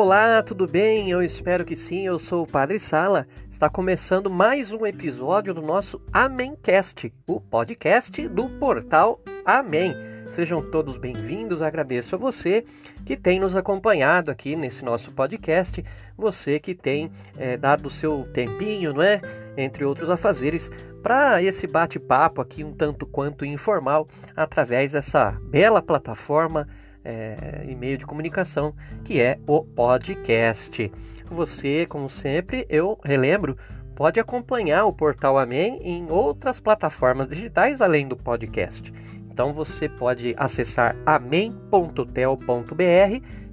Olá, 0.00 0.44
tudo 0.44 0.64
bem? 0.64 1.10
Eu 1.10 1.20
espero 1.20 1.64
que 1.64 1.74
sim. 1.74 2.06
Eu 2.06 2.20
sou 2.20 2.44
o 2.44 2.46
Padre 2.46 2.78
Sala. 2.78 3.26
Está 3.50 3.68
começando 3.68 4.30
mais 4.30 4.70
um 4.70 4.86
episódio 4.86 5.52
do 5.52 5.60
nosso 5.60 6.00
Amencast, 6.12 7.12
o 7.26 7.40
podcast 7.40 8.28
do 8.28 8.48
portal 8.48 9.20
Amém. 9.44 9.96
Sejam 10.26 10.62
todos 10.70 10.96
bem-vindos. 10.98 11.62
Agradeço 11.62 12.14
a 12.14 12.18
você 12.18 12.64
que 13.04 13.16
tem 13.16 13.40
nos 13.40 13.56
acompanhado 13.56 14.30
aqui 14.30 14.54
nesse 14.54 14.84
nosso 14.84 15.10
podcast, 15.12 15.84
você 16.16 16.60
que 16.60 16.76
tem 16.76 17.10
é, 17.36 17.56
dado 17.56 17.86
o 17.86 17.90
seu 17.90 18.28
tempinho, 18.32 18.92
não 18.92 19.02
é? 19.02 19.20
Entre 19.56 19.84
outros 19.84 20.10
afazeres, 20.10 20.70
para 21.02 21.42
esse 21.42 21.66
bate-papo 21.66 22.40
aqui 22.40 22.62
um 22.62 22.72
tanto 22.72 23.04
quanto 23.04 23.44
informal 23.44 24.06
através 24.36 24.92
dessa 24.92 25.32
bela 25.42 25.82
plataforma 25.82 26.68
é, 27.04 27.64
e 27.66 27.74
meio 27.74 27.98
de 27.98 28.06
comunicação 28.06 28.74
que 29.04 29.20
é 29.20 29.38
o 29.46 29.64
podcast. 29.64 30.90
Você, 31.30 31.86
como 31.86 32.08
sempre, 32.08 32.66
eu 32.68 32.98
relembro, 33.04 33.56
pode 33.94 34.18
acompanhar 34.20 34.84
o 34.84 34.92
Portal 34.92 35.38
Amém 35.38 35.80
em 35.82 36.10
outras 36.10 36.60
plataformas 36.60 37.28
digitais 37.28 37.80
além 37.80 38.06
do 38.06 38.16
podcast. 38.16 38.92
Então 39.38 39.52
você 39.52 39.88
pode 39.88 40.34
acessar 40.36 40.96
amém.tel.br. 41.06 42.12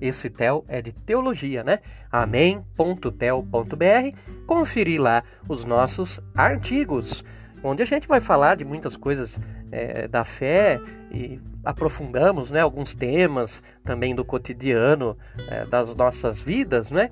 Esse 0.02 0.32
tel 0.32 0.66
é 0.68 0.82
de 0.82 0.92
teologia, 0.92 1.64
né? 1.64 1.80
amém.tel.br. 2.12 3.16
Conferir 4.48 5.00
lá 5.00 5.24
os 5.48 5.64
nossos 5.64 6.20
artigos, 6.34 7.24
onde 7.66 7.84
a 7.84 7.86
gente 7.86 8.08
vai 8.08 8.20
falar 8.20 8.56
de 8.56 8.66
muitas 8.66 8.96
coisas 8.96 9.40
é, 9.72 10.08
da 10.08 10.24
fé 10.24 10.80
e 11.12 11.40
aprofundamos 11.64 12.52
né, 12.52 12.62
alguns 12.62 12.94
temas 12.94 13.62
também 13.84 14.14
do 14.14 14.24
cotidiano 14.24 15.18
é, 15.50 15.66
das 15.66 15.94
nossas 15.96 16.40
vidas, 16.40 16.92
né? 16.92 17.10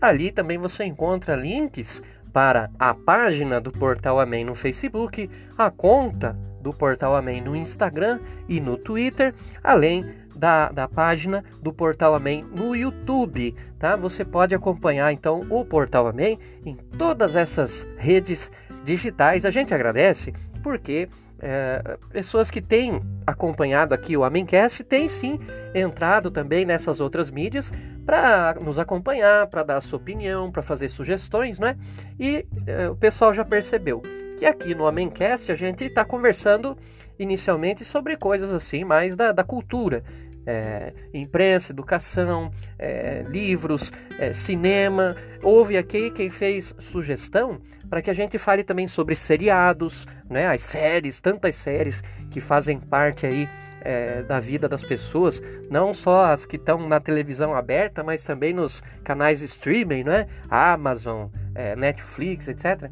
Ali 0.00 0.32
também 0.32 0.58
você 0.58 0.84
encontra 0.84 1.36
links 1.36 2.02
para 2.32 2.70
a 2.78 2.94
página 2.94 3.60
do 3.60 3.70
Portal 3.70 4.18
Amém 4.18 4.44
no 4.44 4.54
Facebook, 4.54 5.30
a 5.56 5.70
conta 5.70 6.36
do 6.60 6.72
Portal 6.72 7.14
Amém 7.14 7.40
no 7.40 7.54
Instagram 7.54 8.18
e 8.48 8.60
no 8.60 8.76
Twitter, 8.76 9.34
além 9.62 10.04
da, 10.34 10.70
da 10.70 10.88
página 10.88 11.44
do 11.60 11.72
Portal 11.72 12.14
Amém 12.14 12.44
no 12.44 12.74
YouTube, 12.74 13.54
tá? 13.78 13.96
Você 13.96 14.24
pode 14.24 14.54
acompanhar 14.54 15.12
então 15.12 15.46
o 15.50 15.64
Portal 15.64 16.06
Amém 16.06 16.38
em 16.64 16.74
todas 16.74 17.36
essas 17.36 17.86
redes 17.96 18.50
digitais. 18.84 19.44
A 19.44 19.50
gente 19.50 19.74
agradece 19.74 20.32
porque 20.62 21.08
é, 21.40 21.98
pessoas 22.10 22.50
que 22.50 22.60
têm 22.60 23.00
acompanhado 23.26 23.92
aqui 23.92 24.16
o 24.16 24.22
Amencast 24.22 24.84
têm 24.84 25.08
sim 25.08 25.40
entrado 25.74 26.30
também 26.30 26.64
nessas 26.64 27.00
outras 27.00 27.30
mídias 27.30 27.72
para 28.06 28.56
nos 28.62 28.78
acompanhar, 28.78 29.48
para 29.48 29.62
dar 29.64 29.80
sua 29.80 29.96
opinião, 29.96 30.50
para 30.52 30.62
fazer 30.62 30.88
sugestões, 30.88 31.58
né? 31.58 31.76
E 32.18 32.46
é, 32.66 32.88
o 32.88 32.96
pessoal 32.96 33.34
já 33.34 33.44
percebeu 33.44 34.02
que 34.38 34.46
aqui 34.46 34.74
no 34.74 34.86
Amencast 34.86 35.50
a 35.50 35.54
gente 35.54 35.84
está 35.84 36.04
conversando 36.04 36.76
inicialmente 37.18 37.84
sobre 37.84 38.16
coisas 38.16 38.52
assim 38.52 38.84
mais 38.84 39.16
da, 39.16 39.32
da 39.32 39.44
cultura. 39.44 40.02
É, 40.44 40.92
imprensa, 41.14 41.72
educação, 41.72 42.50
é, 42.78 43.24
livros, 43.28 43.92
é, 44.18 44.32
cinema. 44.32 45.16
Houve 45.42 45.76
aqui 45.76 46.10
quem 46.10 46.28
fez 46.28 46.74
sugestão 46.78 47.60
para 47.88 48.00
que 48.00 48.10
a 48.10 48.14
gente 48.14 48.38
fale 48.38 48.64
também 48.64 48.86
sobre 48.86 49.14
seriados, 49.14 50.06
né, 50.28 50.46
as 50.46 50.62
séries, 50.62 51.20
tantas 51.20 51.54
séries 51.56 52.02
que 52.30 52.40
fazem 52.40 52.80
parte 52.80 53.26
aí 53.26 53.48
é, 53.82 54.22
da 54.22 54.40
vida 54.40 54.68
das 54.68 54.82
pessoas, 54.82 55.42
não 55.70 55.92
só 55.92 56.32
as 56.32 56.46
que 56.46 56.56
estão 56.56 56.88
na 56.88 57.00
televisão 57.00 57.54
aberta, 57.54 58.02
mas 58.02 58.24
também 58.24 58.52
nos 58.52 58.82
canais 59.04 59.42
streaming, 59.42 60.04
né, 60.04 60.26
Amazon, 60.48 61.28
é, 61.54 61.76
Netflix, 61.76 62.48
etc. 62.48 62.90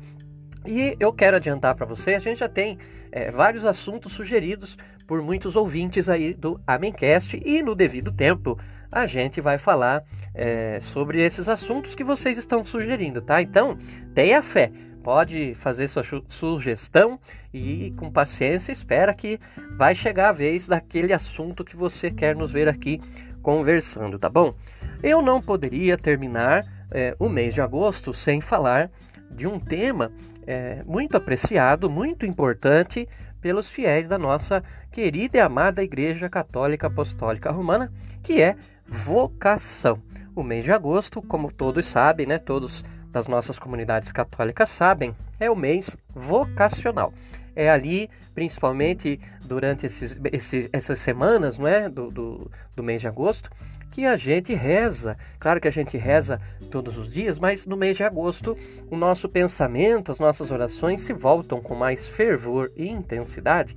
E 0.66 0.96
eu 1.00 1.12
quero 1.12 1.36
adiantar 1.36 1.74
para 1.74 1.86
você, 1.86 2.14
a 2.14 2.18
gente 2.18 2.38
já 2.38 2.48
tem 2.48 2.78
é, 3.10 3.30
vários 3.30 3.64
assuntos 3.64 4.12
sugeridos 4.12 4.76
por 5.10 5.20
muitos 5.22 5.56
ouvintes 5.56 6.08
aí 6.08 6.32
do 6.32 6.60
Amencast 6.64 7.42
e 7.44 7.60
no 7.64 7.74
devido 7.74 8.12
tempo 8.12 8.56
a 8.92 9.08
gente 9.08 9.40
vai 9.40 9.58
falar 9.58 10.04
é, 10.32 10.78
sobre 10.78 11.20
esses 11.20 11.48
assuntos 11.48 11.96
que 11.96 12.04
vocês 12.04 12.38
estão 12.38 12.64
sugerindo, 12.64 13.20
tá? 13.20 13.42
Então, 13.42 13.76
tenha 14.14 14.40
fé, 14.40 14.70
pode 15.02 15.52
fazer 15.56 15.88
sua 15.88 16.04
sugestão 16.28 17.18
e 17.52 17.92
com 17.96 18.08
paciência 18.08 18.70
espera 18.70 19.12
que 19.12 19.40
vai 19.76 19.96
chegar 19.96 20.28
a 20.28 20.32
vez 20.32 20.68
daquele 20.68 21.12
assunto 21.12 21.64
que 21.64 21.76
você 21.76 22.08
quer 22.08 22.36
nos 22.36 22.52
ver 22.52 22.68
aqui 22.68 23.00
conversando, 23.42 24.16
tá 24.16 24.28
bom? 24.28 24.54
Eu 25.02 25.20
não 25.20 25.42
poderia 25.42 25.98
terminar 25.98 26.64
é, 26.88 27.16
o 27.18 27.28
mês 27.28 27.52
de 27.52 27.60
agosto 27.60 28.14
sem 28.14 28.40
falar 28.40 28.88
de 29.28 29.44
um 29.44 29.58
tema 29.58 30.12
é, 30.46 30.84
muito 30.86 31.16
apreciado, 31.16 31.90
muito 31.90 32.24
importante 32.24 33.08
pelos 33.40 33.70
fiéis 33.70 34.08
da 34.08 34.18
nossa 34.18 34.62
querida 34.90 35.38
e 35.38 35.40
amada 35.40 35.82
Igreja 35.82 36.28
Católica 36.28 36.86
Apostólica 36.86 37.50
Romana, 37.50 37.92
que 38.22 38.40
é 38.40 38.56
vocação. 38.86 40.02
O 40.34 40.42
mês 40.42 40.64
de 40.64 40.72
agosto, 40.72 41.22
como 41.22 41.52
todos 41.52 41.86
sabem, 41.86 42.26
né, 42.26 42.38
todos 42.38 42.84
das 43.10 43.26
nossas 43.26 43.58
comunidades 43.58 44.12
católicas 44.12 44.68
sabem, 44.68 45.14
é 45.38 45.50
o 45.50 45.56
mês 45.56 45.96
vocacional. 46.14 47.12
É 47.56 47.68
ali, 47.68 48.08
principalmente 48.34 49.20
durante 49.44 49.86
esses, 49.86 50.18
esses, 50.32 50.68
essas 50.72 50.98
semanas 51.00 51.58
não 51.58 51.66
é, 51.66 51.88
do, 51.88 52.10
do, 52.10 52.50
do 52.76 52.82
mês 52.82 53.00
de 53.00 53.08
agosto, 53.08 53.50
que 53.90 54.06
a 54.06 54.16
gente 54.16 54.54
reza. 54.54 55.16
Claro 55.38 55.60
que 55.60 55.68
a 55.68 55.72
gente 55.72 55.96
reza 55.96 56.40
todos 56.70 56.96
os 56.96 57.10
dias, 57.10 57.38
mas 57.38 57.66
no 57.66 57.76
mês 57.76 57.96
de 57.96 58.04
agosto 58.04 58.56
o 58.90 58.96
nosso 58.96 59.28
pensamento, 59.28 60.12
as 60.12 60.18
nossas 60.18 60.50
orações 60.50 61.02
se 61.02 61.12
voltam 61.12 61.60
com 61.60 61.74
mais 61.74 62.08
fervor 62.08 62.70
e 62.76 62.88
intensidade 62.88 63.74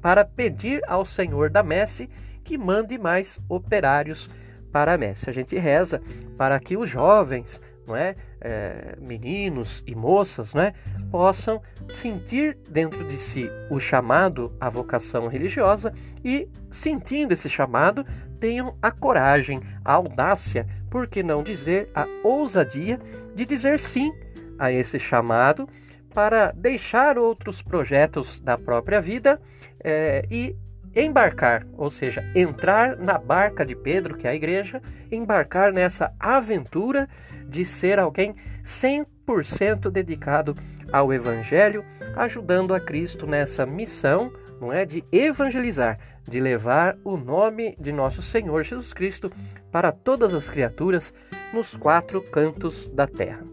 para 0.00 0.24
pedir 0.24 0.82
ao 0.86 1.04
Senhor 1.04 1.50
da 1.50 1.62
messe 1.62 2.08
que 2.44 2.56
mande 2.56 2.96
mais 2.98 3.40
operários 3.48 4.28
para 4.70 4.94
a 4.94 4.98
messe. 4.98 5.28
A 5.28 5.32
gente 5.32 5.56
reza 5.56 6.00
para 6.36 6.60
que 6.60 6.76
os 6.76 6.88
jovens, 6.88 7.60
não 7.86 7.96
é, 7.96 8.14
é 8.40 8.94
meninos 9.00 9.82
e 9.86 9.94
moças, 9.94 10.52
não 10.52 10.62
é, 10.62 10.74
possam 11.10 11.62
sentir 11.88 12.58
dentro 12.68 13.06
de 13.06 13.16
si 13.16 13.50
o 13.70 13.80
chamado 13.80 14.52
à 14.60 14.68
vocação 14.68 15.28
religiosa 15.28 15.92
e, 16.24 16.48
sentindo 16.70 17.32
esse 17.32 17.48
chamado, 17.48 18.04
tenham 18.46 18.76
a 18.80 18.92
coragem, 18.92 19.60
a 19.84 19.94
audácia, 19.94 20.68
por 20.88 21.08
que 21.08 21.20
não 21.20 21.42
dizer 21.42 21.90
a 21.92 22.06
ousadia 22.22 23.00
de 23.34 23.44
dizer 23.44 23.80
sim 23.80 24.12
a 24.56 24.70
esse 24.70 25.00
chamado 25.00 25.68
para 26.14 26.52
deixar 26.52 27.18
outros 27.18 27.60
projetos 27.60 28.38
da 28.38 28.56
própria 28.56 29.00
vida 29.00 29.40
é, 29.82 30.24
e 30.30 30.54
embarcar, 30.94 31.66
ou 31.76 31.90
seja, 31.90 32.24
entrar 32.36 32.96
na 32.96 33.18
barca 33.18 33.66
de 33.66 33.74
Pedro, 33.74 34.16
que 34.16 34.28
é 34.28 34.30
a 34.30 34.34
igreja, 34.36 34.80
embarcar 35.10 35.72
nessa 35.72 36.14
aventura 36.20 37.08
de 37.48 37.64
ser 37.64 37.98
alguém 37.98 38.36
100% 38.62 39.90
dedicado 39.90 40.54
ao 40.92 41.12
Evangelho, 41.12 41.84
ajudando 42.14 42.72
a 42.72 42.78
Cristo 42.78 43.26
nessa 43.26 43.66
missão, 43.66 44.32
não 44.60 44.72
é, 44.72 44.86
de 44.86 45.04
evangelizar, 45.10 45.98
de 46.28 46.40
levar 46.40 46.96
o 47.04 47.16
nome 47.16 47.76
de 47.78 47.92
nosso 47.92 48.20
Senhor 48.22 48.62
Jesus 48.64 48.92
Cristo 48.92 49.30
para 49.70 49.92
todas 49.92 50.34
as 50.34 50.50
criaturas 50.50 51.12
nos 51.52 51.76
quatro 51.76 52.20
cantos 52.20 52.88
da 52.88 53.06
terra. 53.06 53.44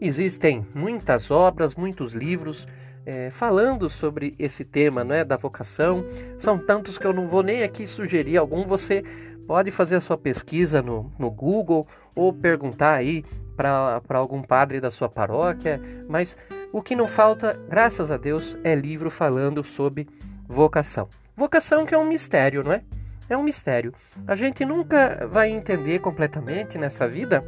Existem 0.00 0.66
muitas 0.74 1.30
obras, 1.30 1.74
muitos 1.74 2.12
livros 2.12 2.66
é, 3.04 3.30
falando 3.30 3.88
sobre 3.88 4.34
esse 4.38 4.64
tema 4.64 5.04
né, 5.04 5.24
da 5.24 5.36
vocação. 5.36 6.04
São 6.36 6.58
tantos 6.58 6.98
que 6.98 7.06
eu 7.06 7.12
não 7.12 7.28
vou 7.28 7.42
nem 7.42 7.62
aqui 7.62 7.86
sugerir 7.86 8.36
algum. 8.36 8.64
Você 8.64 9.04
pode 9.46 9.70
fazer 9.70 9.96
a 9.96 10.00
sua 10.00 10.16
pesquisa 10.16 10.82
no, 10.82 11.12
no 11.18 11.30
Google 11.30 11.86
ou 12.14 12.32
perguntar 12.32 12.94
aí 12.94 13.24
para 13.56 14.00
algum 14.18 14.42
padre 14.42 14.80
da 14.80 14.90
sua 14.90 15.08
paróquia. 15.08 15.80
Mas 16.08 16.36
o 16.72 16.82
que 16.82 16.96
não 16.96 17.06
falta, 17.06 17.58
graças 17.68 18.10
a 18.10 18.16
Deus, 18.16 18.56
é 18.64 18.74
livro 18.74 19.10
falando 19.10 19.62
sobre 19.62 20.08
vocação. 20.48 21.08
Vocação 21.34 21.86
que 21.86 21.94
é 21.94 21.98
um 21.98 22.06
mistério, 22.06 22.62
não 22.62 22.72
é? 22.72 22.82
É 23.28 23.36
um 23.36 23.42
mistério. 23.42 23.92
A 24.26 24.36
gente 24.36 24.64
nunca 24.64 25.26
vai 25.30 25.50
entender 25.50 26.00
completamente 26.00 26.76
nessa 26.76 27.08
vida 27.08 27.44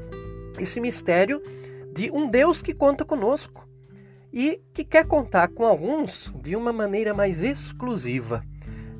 esse 0.59 0.81
mistério 0.81 1.43
de 1.93 2.11
um 2.11 2.29
Deus 2.29 2.63
que 2.63 2.73
conta 2.73 3.05
conosco 3.05 3.69
e 4.33 4.61
que 4.73 4.85
quer 4.85 5.07
contar 5.07 5.49
com 5.49 5.65
alguns 5.65 6.33
de 6.43 6.57
uma 6.57 6.73
maneira 6.73 7.15
mais 7.15 7.43
exclusiva 7.43 8.43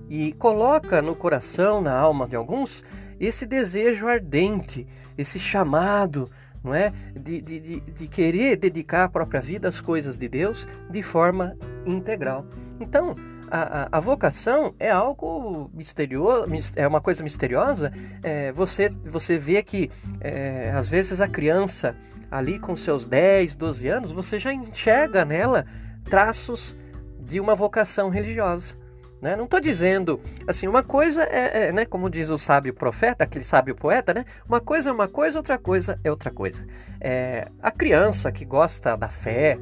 e 0.09 0.33
coloca 0.35 1.03
no 1.03 1.17
coração, 1.17 1.81
na 1.81 1.93
alma 1.93 2.29
de 2.29 2.37
alguns, 2.37 2.85
esse 3.19 3.47
desejo 3.47 4.07
ardente, 4.07 4.87
esse 5.17 5.39
chamado, 5.39 6.31
não 6.63 6.75
é, 6.75 6.93
de, 7.15 7.41
de, 7.41 7.81
de, 7.81 8.09
querer 8.09 8.57
dedicar 8.57 9.05
a 9.05 9.09
própria 9.09 9.41
vida 9.41 9.69
às 9.69 9.81
coisas 9.81 10.17
de 10.17 10.29
Deus 10.29 10.67
de 10.91 11.03
forma 11.03 11.57
integral. 11.85 12.47
Então, 12.81 13.15
a, 13.55 13.89
a, 13.93 14.01
vocação 14.01 14.75
é 14.81 14.91
algo 14.91 15.71
misterioso, 15.73 16.47
é 16.75 16.87
uma 16.87 17.01
coisa 17.01 17.23
misteriosa. 17.23 17.93
É, 18.23 18.51
você, 18.51 18.89
você 19.05 19.39
vê 19.39 19.63
que 19.63 19.91
é, 20.21 20.73
às 20.75 20.89
vezes 20.89 21.21
a 21.21 21.29
criança 21.29 21.95
ali 22.31 22.59
com 22.59 22.75
seus 22.75 23.07
10, 23.07 23.55
12 23.55 23.89
anos, 23.89 24.13
você 24.13 24.41
já 24.41 24.53
enxerga 24.53 25.25
nela 25.25 25.65
traços 26.05 26.77
de 27.21 27.39
uma 27.39 27.55
vocação 27.55 28.09
religiosa. 28.09 28.75
Né? 29.23 29.37
Não 29.37 29.45
estou 29.45 29.61
dizendo 29.61 30.21
assim, 30.49 30.67
uma 30.67 30.83
coisa 30.83 31.23
é, 31.23 31.69
é, 31.69 31.73
né, 31.73 31.85
como 31.85 32.11
diz 32.11 32.31
o 32.31 32.37
sábio 32.37 32.75
profeta, 32.75 33.23
aquele 33.23 33.45
sábio 33.45 33.75
poeta, 33.75 34.13
né? 34.13 34.25
Uma 34.47 34.61
coisa 34.61 34.91
é 34.91 34.93
uma 34.93 35.09
coisa, 35.09 35.39
outra 35.39 35.57
coisa 35.57 35.99
é 36.03 36.11
outra 36.11 36.31
coisa. 36.31 36.67
É, 37.01 37.49
a 37.63 37.71
criança 37.71 38.33
que 38.33 38.45
gosta 38.45 38.97
da 38.97 39.09
fé, 39.09 39.59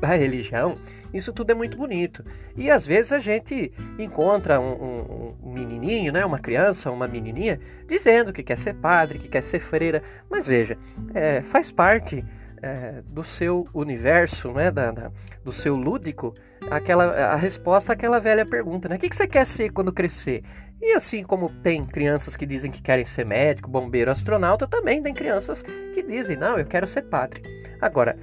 da 0.00 0.08
religião, 0.08 0.78
isso 1.16 1.32
tudo 1.32 1.50
é 1.50 1.54
muito 1.54 1.76
bonito. 1.76 2.24
E 2.56 2.70
às 2.70 2.86
vezes 2.86 3.12
a 3.12 3.18
gente 3.18 3.72
encontra 3.98 4.60
um, 4.60 4.72
um, 4.72 5.34
um, 5.42 5.52
menininho, 5.52 6.12
né, 6.12 6.24
uma 6.24 6.38
criança, 6.38 6.90
uma 6.90 7.08
menininha, 7.08 7.58
dizendo 7.88 8.32
que 8.32 8.42
quer 8.42 8.58
ser 8.58 8.74
padre, 8.74 9.18
que 9.18 9.28
quer 9.28 9.42
ser 9.42 9.60
freira. 9.60 10.02
Mas 10.30 10.46
veja, 10.46 10.78
é, 11.14 11.42
faz 11.42 11.70
parte 11.70 12.24
é, 12.62 13.02
do 13.06 13.24
seu 13.24 13.68
universo, 13.72 14.52
né, 14.52 14.70
da, 14.70 14.90
da, 14.90 15.10
do 15.44 15.52
seu 15.52 15.76
lúdico, 15.76 16.34
aquela, 16.70 17.04
a 17.04 17.36
resposta 17.36 17.92
àquela 17.92 18.18
velha 18.18 18.44
pergunta, 18.44 18.88
né? 18.88 18.96
O 18.96 18.98
que, 18.98 19.08
que 19.08 19.16
você 19.16 19.26
quer 19.26 19.46
ser 19.46 19.70
quando 19.70 19.92
crescer? 19.92 20.42
E 20.80 20.92
assim 20.92 21.22
como 21.22 21.48
tem 21.48 21.84
crianças 21.84 22.36
que 22.36 22.44
dizem 22.44 22.70
que 22.70 22.82
querem 22.82 23.04
ser 23.04 23.24
médico, 23.24 23.70
bombeiro, 23.70 24.10
astronauta, 24.10 24.66
também 24.66 25.02
tem 25.02 25.14
crianças 25.14 25.62
que 25.62 26.02
dizem, 26.02 26.36
não, 26.36 26.58
eu 26.58 26.66
quero 26.66 26.86
ser 26.86 27.02
padre. 27.02 27.42
Agora, 27.80 28.16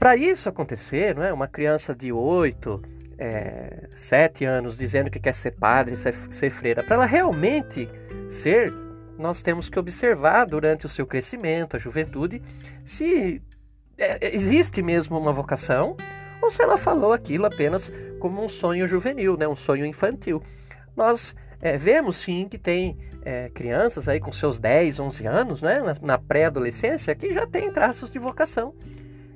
para 0.00 0.16
isso 0.16 0.48
acontecer, 0.48 1.14
não 1.14 1.22
é? 1.22 1.30
uma 1.30 1.46
criança 1.46 1.94
de 1.94 2.10
8, 2.10 2.82
é, 3.18 3.86
7 3.94 4.46
anos 4.46 4.78
dizendo 4.78 5.10
que 5.10 5.20
quer 5.20 5.34
ser 5.34 5.50
padre, 5.50 5.94
ser, 5.94 6.14
ser 6.30 6.48
freira, 6.48 6.82
para 6.82 6.94
ela 6.94 7.04
realmente 7.04 7.86
ser, 8.26 8.72
nós 9.18 9.42
temos 9.42 9.68
que 9.68 9.78
observar 9.78 10.46
durante 10.46 10.86
o 10.86 10.88
seu 10.88 11.06
crescimento, 11.06 11.76
a 11.76 11.78
juventude, 11.78 12.42
se 12.82 13.42
é, 13.98 14.34
existe 14.34 14.80
mesmo 14.80 15.18
uma 15.18 15.32
vocação 15.32 15.98
ou 16.40 16.50
se 16.50 16.62
ela 16.62 16.78
falou 16.78 17.12
aquilo 17.12 17.44
apenas 17.44 17.92
como 18.18 18.42
um 18.42 18.48
sonho 18.48 18.86
juvenil, 18.86 19.36
né? 19.36 19.46
um 19.46 19.54
sonho 19.54 19.84
infantil. 19.84 20.42
Nós 20.96 21.34
é, 21.60 21.76
vemos 21.76 22.16
sim 22.16 22.48
que 22.48 22.56
tem 22.56 22.96
é, 23.22 23.50
crianças 23.50 24.08
aí 24.08 24.18
com 24.18 24.32
seus 24.32 24.58
10, 24.58 24.98
11 24.98 25.26
anos, 25.26 25.60
né? 25.60 25.82
na, 25.82 25.94
na 26.00 26.18
pré-adolescência, 26.18 27.14
que 27.14 27.34
já 27.34 27.46
tem 27.46 27.70
traços 27.70 28.10
de 28.10 28.18
vocação 28.18 28.74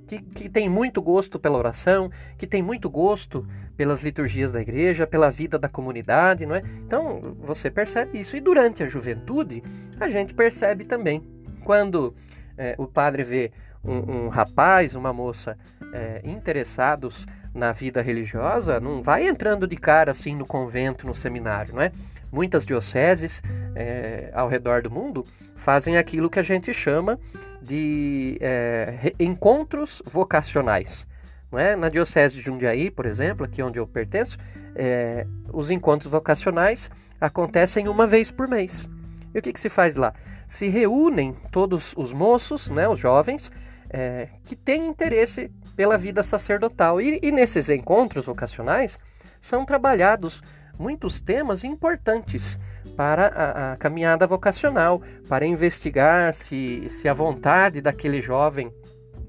que, 0.06 0.20
que 0.20 0.48
tem 0.48 0.68
muito 0.68 1.00
gosto 1.00 1.38
pela 1.38 1.58
oração, 1.58 2.10
que 2.36 2.46
tem 2.46 2.62
muito 2.62 2.88
gosto 2.90 3.46
pelas 3.76 4.02
liturgias 4.02 4.52
da 4.52 4.60
igreja, 4.60 5.06
pela 5.06 5.30
vida 5.30 5.58
da 5.58 5.68
comunidade, 5.68 6.46
não 6.46 6.54
é? 6.54 6.62
Então 6.86 7.20
você 7.38 7.70
percebe 7.70 8.20
isso. 8.20 8.36
E 8.36 8.40
durante 8.40 8.82
a 8.82 8.88
juventude, 8.88 9.62
a 9.98 10.08
gente 10.08 10.34
percebe 10.34 10.84
também. 10.84 11.22
Quando 11.64 12.14
é, 12.56 12.74
o 12.78 12.86
padre 12.86 13.22
vê 13.22 13.52
um, 13.82 14.26
um 14.26 14.28
rapaz, 14.28 14.94
uma 14.94 15.12
moça 15.12 15.58
é, 15.92 16.20
interessados 16.24 17.26
na 17.54 17.72
vida 17.72 18.02
religiosa, 18.02 18.80
não 18.80 19.02
vai 19.02 19.26
entrando 19.28 19.66
de 19.66 19.76
cara 19.76 20.10
assim 20.10 20.34
no 20.34 20.46
convento, 20.46 21.06
no 21.06 21.14
seminário, 21.14 21.74
não 21.74 21.82
é? 21.82 21.92
Muitas 22.32 22.66
dioceses 22.66 23.40
é, 23.76 24.30
ao 24.34 24.48
redor 24.48 24.82
do 24.82 24.90
mundo 24.90 25.24
fazem 25.54 25.96
aquilo 25.96 26.28
que 26.28 26.40
a 26.40 26.42
gente 26.42 26.74
chama 26.74 27.18
de 27.64 28.36
é, 28.40 29.12
encontros 29.18 30.02
vocacionais. 30.04 31.06
É? 31.52 31.76
Na 31.76 31.88
Diocese 31.88 32.34
de 32.34 32.42
Jundiaí, 32.42 32.90
por 32.90 33.06
exemplo, 33.06 33.44
aqui 33.44 33.62
onde 33.62 33.78
eu 33.78 33.86
pertenço, 33.86 34.36
é, 34.74 35.24
os 35.52 35.70
encontros 35.70 36.10
vocacionais 36.10 36.90
acontecem 37.20 37.86
uma 37.88 38.06
vez 38.06 38.30
por 38.30 38.48
mês. 38.48 38.88
E 39.32 39.38
o 39.38 39.42
que, 39.42 39.52
que 39.52 39.60
se 39.60 39.68
faz 39.68 39.94
lá? 39.94 40.12
Se 40.48 40.68
reúnem 40.68 41.36
todos 41.52 41.94
os 41.96 42.12
moços, 42.12 42.68
né, 42.68 42.88
os 42.88 42.98
jovens, 42.98 43.52
é, 43.88 44.28
que 44.44 44.56
têm 44.56 44.88
interesse 44.88 45.50
pela 45.76 45.96
vida 45.96 46.22
sacerdotal. 46.24 47.00
E, 47.00 47.20
e 47.22 47.30
nesses 47.30 47.68
encontros 47.68 48.26
vocacionais 48.26 48.98
são 49.40 49.64
trabalhados 49.64 50.42
muitos 50.76 51.20
temas 51.20 51.62
importantes 51.62 52.58
para 52.96 53.26
a, 53.26 53.72
a, 53.72 53.76
caminhada 53.76 54.26
vocacional, 54.26 55.02
para 55.28 55.46
investigar 55.46 56.32
se, 56.32 56.88
se 56.88 57.08
a 57.08 57.12
vontade 57.12 57.80
daquele 57.80 58.20
jovem 58.22 58.72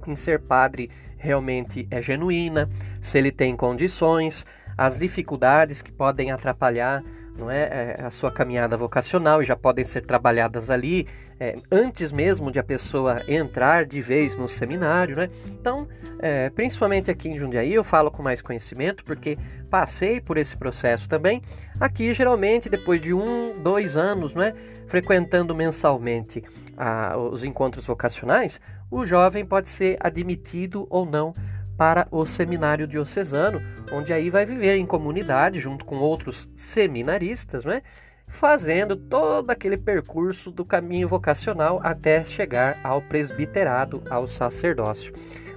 em 0.08 0.16
ser 0.16 0.40
padre 0.40 0.90
realmente 1.18 1.88
é 1.90 2.02
genuína, 2.02 2.70
se 3.02 3.18
ele 3.18 3.32
tem 3.32 3.56
condições, 3.56 4.46
as 4.78 4.98
dificuldades 4.98 5.82
que 5.82 5.92
podem 5.92 6.32
atrapalhar 6.32 7.04
não 7.38 7.52
é, 7.52 7.96
é 7.98 8.04
a 8.04 8.10
sua 8.10 8.32
caminhada 8.32 8.78
vocacional 8.78 9.42
e 9.42 9.46
já 9.46 9.56
podem 9.56 9.84
ser 9.84 10.06
trabalhadas 10.06 10.70
ali 10.70 11.08
é, 11.40 11.56
antes 11.72 12.12
mesmo 12.12 12.52
de 12.52 12.60
a 12.60 12.64
pessoa 12.64 13.22
entrar 13.28 13.86
de 13.86 14.02
vez 14.02 14.36
no 14.36 14.48
seminário, 14.48 15.16
né? 15.16 15.30
Então, 15.48 15.88
é, 16.20 16.50
principalmente 16.50 17.12
aqui 17.12 17.30
em 17.30 17.38
Jundiaí, 17.38 17.74
eu 17.74 17.84
falo 17.84 18.10
com 18.10 18.24
mais 18.24 18.42
conhecimento 18.42 19.04
porque 19.04 19.38
passei 19.70 20.22
por 20.22 20.38
esse 20.38 20.56
processo 20.56 21.10
também. 21.10 21.42
Aqui, 21.80 22.14
geralmente, 22.14 22.70
depois 22.70 23.02
de 23.02 23.14
um, 23.14 23.52
dois 23.62 23.98
anos, 23.98 24.34
né, 24.34 24.54
frequentando 24.88 25.54
mensalmente 25.54 26.44
a, 26.78 27.18
os 27.18 27.44
encontros 27.44 27.86
vocacionais, 27.86 28.60
o 28.90 29.06
jovem 29.06 29.46
pode 29.46 29.68
ser 29.68 29.98
admitido 30.00 30.88
ou 30.90 31.06
não 31.06 31.34
para 31.78 32.08
o 32.10 32.26
seminário 32.26 32.88
diocesano, 32.88 33.62
onde 33.92 34.14
aí 34.14 34.30
vai 34.30 34.46
viver 34.46 34.78
em 34.78 34.86
comunidade 34.86 35.60
junto 35.60 35.84
com 35.84 35.98
outros 35.98 36.48
seminaristas, 36.56 37.66
né? 37.66 37.82
Fazendo 38.28 38.96
todo 38.96 39.52
aquele 39.52 39.78
percurso 39.78 40.52
do 40.52 40.66
caminho 40.66 41.08
vocacional 41.08 41.80
até 41.84 42.24
chegar 42.24 42.80
ao 42.84 43.02
presbiterado, 43.02 44.04
ao 44.10 44.28
sacerdócio. 44.28 45.14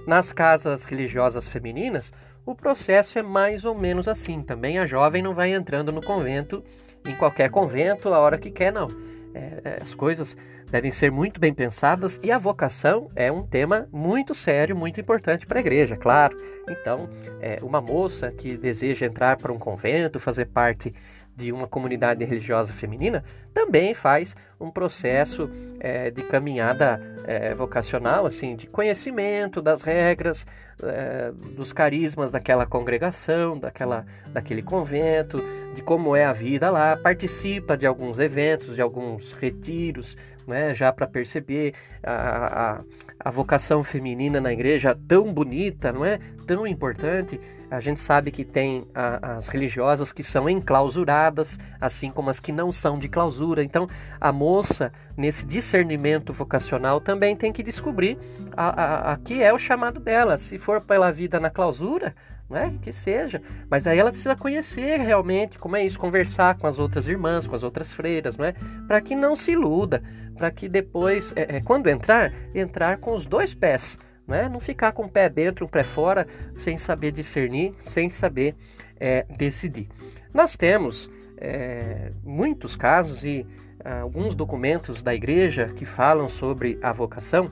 Nas 0.07 0.31
casas 0.31 0.83
religiosas 0.83 1.47
femininas, 1.47 2.11
o 2.45 2.55
processo 2.55 3.19
é 3.19 3.23
mais 3.23 3.65
ou 3.65 3.75
menos 3.75 4.07
assim. 4.07 4.41
Também 4.41 4.79
a 4.79 4.85
jovem 4.85 5.21
não 5.21 5.33
vai 5.33 5.53
entrando 5.53 5.91
no 5.91 6.01
convento, 6.01 6.63
em 7.07 7.15
qualquer 7.15 7.49
convento, 7.49 8.13
a 8.13 8.19
hora 8.19 8.37
que 8.37 8.49
quer, 8.49 8.71
não. 8.71 8.87
É, 9.33 9.61
é 9.63 9.79
as 9.81 9.93
coisas 9.93 10.35
devem 10.71 10.91
ser 10.91 11.11
muito 11.11 11.39
bem 11.39 11.53
pensadas 11.53 12.19
e 12.23 12.31
a 12.31 12.37
vocação 12.37 13.09
é 13.15 13.31
um 13.31 13.43
tema 13.43 13.87
muito 13.91 14.35
sério, 14.35 14.75
muito 14.75 15.01
importante 15.01 15.45
para 15.45 15.59
a 15.59 15.61
igreja, 15.61 15.97
claro. 15.97 16.37
Então, 16.69 17.09
é, 17.41 17.57
uma 17.63 17.81
moça 17.81 18.31
que 18.31 18.55
deseja 18.55 19.05
entrar 19.05 19.37
para 19.37 19.51
um 19.51 19.57
convento, 19.57 20.19
fazer 20.19 20.45
parte 20.45 20.93
de 21.39 21.53
uma 21.53 21.67
comunidade 21.67 22.23
religiosa 22.25 22.73
feminina 22.73 23.23
também 23.53 23.93
faz 23.93 24.35
um 24.59 24.69
processo 24.69 25.49
é, 25.79 26.11
de 26.11 26.21
caminhada 26.23 27.01
é, 27.25 27.53
vocacional, 27.53 28.25
assim, 28.25 28.57
de 28.57 28.67
conhecimento 28.67 29.61
das 29.61 29.81
regras, 29.81 30.45
é, 30.83 31.31
dos 31.55 31.71
carismas 31.71 32.29
daquela 32.29 32.65
congregação, 32.65 33.57
daquela, 33.57 34.05
daquele 34.27 34.61
convento, 34.61 35.41
de 35.73 35.81
como 35.81 36.13
é 36.15 36.25
a 36.25 36.33
vida 36.33 36.69
lá, 36.69 36.97
participa 36.97 37.77
de 37.77 37.87
alguns 37.87 38.19
eventos, 38.19 38.75
de 38.75 38.81
alguns 38.81 39.31
retiros, 39.31 40.17
né, 40.45 40.73
já 40.73 40.91
para 40.91 41.07
perceber 41.07 41.73
a, 42.03 42.71
a, 42.77 42.81
a 43.19 43.29
vocação 43.29 43.83
feminina 43.83 44.39
na 44.39 44.53
igreja 44.53 44.97
tão 45.07 45.33
bonita, 45.33 45.91
não 45.91 46.05
é? 46.05 46.19
Tão 46.47 46.65
importante. 46.65 47.39
A 47.69 47.79
gente 47.79 47.99
sabe 47.99 48.31
que 48.31 48.43
tem 48.43 48.87
a, 48.95 49.37
as 49.37 49.47
religiosas 49.47 50.11
que 50.11 50.23
são 50.23 50.49
enclausuradas, 50.49 51.59
assim 51.79 52.09
como 52.09 52.29
as 52.29 52.39
que 52.39 52.51
não 52.51 52.71
são 52.71 52.97
de 52.97 53.07
clausura. 53.07 53.63
Então, 53.63 53.87
a 54.19 54.31
moça, 54.31 54.91
nesse 55.15 55.45
discernimento 55.45 56.33
vocacional, 56.33 56.99
também 56.99 57.35
tem 57.35 57.51
que 57.51 57.61
descobrir 57.61 58.17
a, 58.55 58.69
a, 58.69 59.13
a 59.13 59.17
que 59.17 59.43
é 59.43 59.53
o 59.53 59.59
chamado 59.59 59.99
dela. 59.99 60.37
Se 60.37 60.57
for 60.57 60.81
pela 60.81 61.11
vida 61.11 61.39
na 61.39 61.49
clausura, 61.49 62.15
né? 62.49 62.77
Que 62.81 62.91
seja. 62.91 63.41
Mas 63.69 63.85
aí 63.85 63.99
ela 63.99 64.11
precisa 64.11 64.35
conhecer 64.35 64.99
realmente 64.99 65.57
como 65.59 65.75
é 65.75 65.85
isso, 65.85 65.99
conversar 65.99 66.57
com 66.57 66.67
as 66.67 66.79
outras 66.79 67.07
irmãs, 67.07 67.45
com 67.45 67.55
as 67.55 67.63
outras 67.63 67.91
freiras, 67.91 68.37
não 68.37 68.45
é? 68.45 68.53
Para 68.87 68.99
que 69.01 69.15
não 69.15 69.35
se 69.35 69.51
iluda, 69.51 70.01
para 70.35 70.49
que 70.51 70.67
depois, 70.67 71.33
é, 71.35 71.57
é, 71.57 71.61
quando 71.61 71.87
entrar, 71.87 72.33
entrar 72.55 72.97
com 72.97 73.13
os 73.13 73.25
dois 73.25 73.53
pés, 73.53 73.97
né? 74.27 74.49
Não 74.49 74.59
ficar 74.59 74.91
com 74.91 75.03
um 75.03 75.09
pé 75.09 75.29
dentro, 75.29 75.65
um 75.65 75.69
pé 75.69 75.83
fora, 75.83 76.27
sem 76.55 76.77
saber 76.77 77.11
discernir, 77.11 77.75
sem 77.83 78.09
saber 78.09 78.55
é, 78.99 79.25
decidir. 79.37 79.87
Nós 80.33 80.55
temos 80.55 81.09
é, 81.37 82.11
muitos 82.23 82.75
casos 82.75 83.23
e 83.23 83.45
ah, 83.83 84.01
alguns 84.01 84.35
documentos 84.35 85.01
da 85.01 85.15
igreja 85.15 85.71
que 85.75 85.85
falam 85.85 86.27
sobre 86.27 86.77
a 86.81 86.91
vocação 86.91 87.49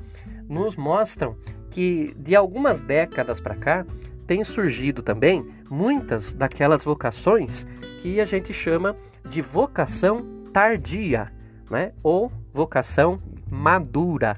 nos 0.48 0.76
mostram 0.76 1.38
que 1.70 2.14
de 2.18 2.36
algumas 2.36 2.82
décadas 2.82 3.40
para 3.40 3.56
cá 3.56 3.86
tem 4.28 4.44
surgido 4.44 5.02
também 5.02 5.48
muitas 5.70 6.34
daquelas 6.34 6.84
vocações 6.84 7.66
que 8.02 8.20
a 8.20 8.26
gente 8.26 8.54
chama 8.54 8.96
de 9.28 9.42
vocação 9.42 10.26
tardia, 10.52 11.32
né? 11.72 11.94
ou 12.04 12.32
vocação 12.52 13.22
madura. 13.50 14.38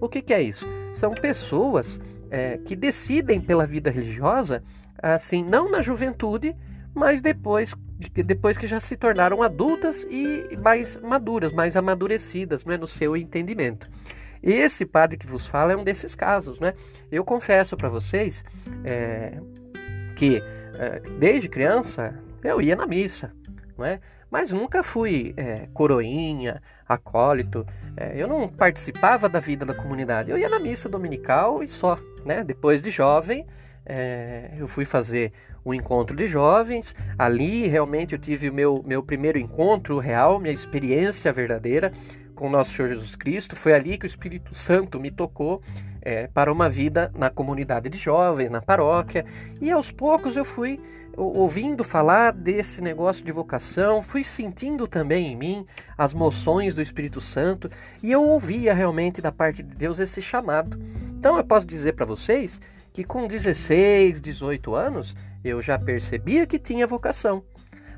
O 0.00 0.08
que, 0.08 0.22
que 0.22 0.32
é 0.32 0.42
isso? 0.42 0.66
São 0.92 1.12
pessoas 1.12 2.00
é, 2.30 2.56
que 2.58 2.74
decidem 2.74 3.40
pela 3.40 3.66
vida 3.66 3.90
religiosa, 3.90 4.62
assim, 5.00 5.44
não 5.44 5.70
na 5.70 5.82
juventude, 5.82 6.56
mas 6.94 7.20
depois, 7.20 7.74
depois 8.24 8.56
que 8.56 8.66
já 8.66 8.80
se 8.80 8.96
tornaram 8.96 9.42
adultas 9.42 10.04
e 10.10 10.56
mais 10.56 10.96
maduras, 10.96 11.52
mais 11.52 11.76
amadurecidas 11.76 12.64
né, 12.64 12.76
no 12.78 12.86
seu 12.86 13.16
entendimento. 13.16 13.88
Esse 14.42 14.84
padre 14.84 15.16
que 15.16 15.26
vos 15.26 15.46
fala 15.46 15.72
é 15.72 15.76
um 15.76 15.84
desses 15.84 16.14
casos, 16.14 16.60
né? 16.60 16.74
Eu 17.10 17.24
confesso 17.24 17.76
para 17.76 17.88
vocês 17.88 18.44
é, 18.84 19.38
que 20.14 20.42
é, 20.78 21.00
desde 21.18 21.48
criança 21.48 22.14
eu 22.42 22.60
ia 22.60 22.76
na 22.76 22.86
missa, 22.86 23.32
não 23.76 23.84
é? 23.84 24.00
Mas 24.30 24.50
nunca 24.50 24.82
fui 24.82 25.34
é, 25.36 25.68
coroinha, 25.72 26.60
acólito. 26.88 27.66
É, 27.96 28.12
eu 28.20 28.26
não 28.26 28.48
participava 28.48 29.28
da 29.28 29.40
vida 29.40 29.64
da 29.64 29.74
comunidade. 29.74 30.30
Eu 30.30 30.38
ia 30.38 30.48
na 30.48 30.58
missa 30.58 30.88
dominical 30.88 31.62
e 31.62 31.68
só, 31.68 31.98
né? 32.24 32.42
Depois 32.42 32.82
de 32.82 32.90
jovem, 32.90 33.46
é, 33.84 34.50
eu 34.58 34.66
fui 34.66 34.84
fazer 34.84 35.32
um 35.64 35.72
encontro 35.72 36.16
de 36.16 36.26
jovens. 36.26 36.94
Ali 37.18 37.66
realmente 37.66 38.14
eu 38.14 38.18
tive 38.18 38.50
o 38.50 38.52
meu, 38.52 38.82
meu 38.84 39.02
primeiro 39.02 39.38
encontro 39.38 39.98
real, 39.98 40.38
minha 40.40 40.52
experiência 40.52 41.32
verdadeira 41.32 41.92
com 42.36 42.48
nosso 42.48 42.72
Senhor 42.72 42.88
Jesus 42.88 43.16
Cristo. 43.16 43.56
Foi 43.56 43.72
ali 43.72 43.98
que 43.98 44.04
o 44.04 44.06
Espírito 44.06 44.54
Santo 44.54 45.00
me 45.00 45.10
tocou 45.10 45.60
é, 46.00 46.28
para 46.28 46.52
uma 46.52 46.68
vida 46.68 47.10
na 47.16 47.28
comunidade 47.28 47.88
de 47.88 47.98
jovens, 47.98 48.48
na 48.50 48.62
paróquia. 48.62 49.26
E 49.60 49.72
aos 49.72 49.90
poucos 49.90 50.36
eu 50.36 50.44
fui 50.44 50.80
ouvindo 51.16 51.82
falar 51.82 52.32
desse 52.32 52.82
negócio 52.82 53.24
de 53.24 53.32
vocação, 53.32 54.02
fui 54.02 54.22
sentindo 54.22 54.86
também 54.86 55.32
em 55.32 55.36
mim 55.36 55.66
as 55.96 56.12
moções 56.12 56.74
do 56.74 56.82
Espírito 56.82 57.20
Santo 57.20 57.70
e 58.02 58.12
eu 58.12 58.22
ouvia 58.22 58.74
realmente 58.74 59.22
da 59.22 59.32
parte 59.32 59.62
de 59.62 59.74
Deus 59.74 59.98
esse 59.98 60.20
chamado. 60.20 60.78
Então 61.18 61.38
eu 61.38 61.44
posso 61.44 61.66
dizer 61.66 61.94
para 61.94 62.04
vocês 62.04 62.60
que 62.92 63.02
com 63.02 63.26
16, 63.26 64.20
18 64.20 64.74
anos 64.74 65.16
eu 65.42 65.62
já 65.62 65.78
percebia 65.78 66.46
que 66.46 66.58
tinha 66.58 66.86
vocação, 66.86 67.42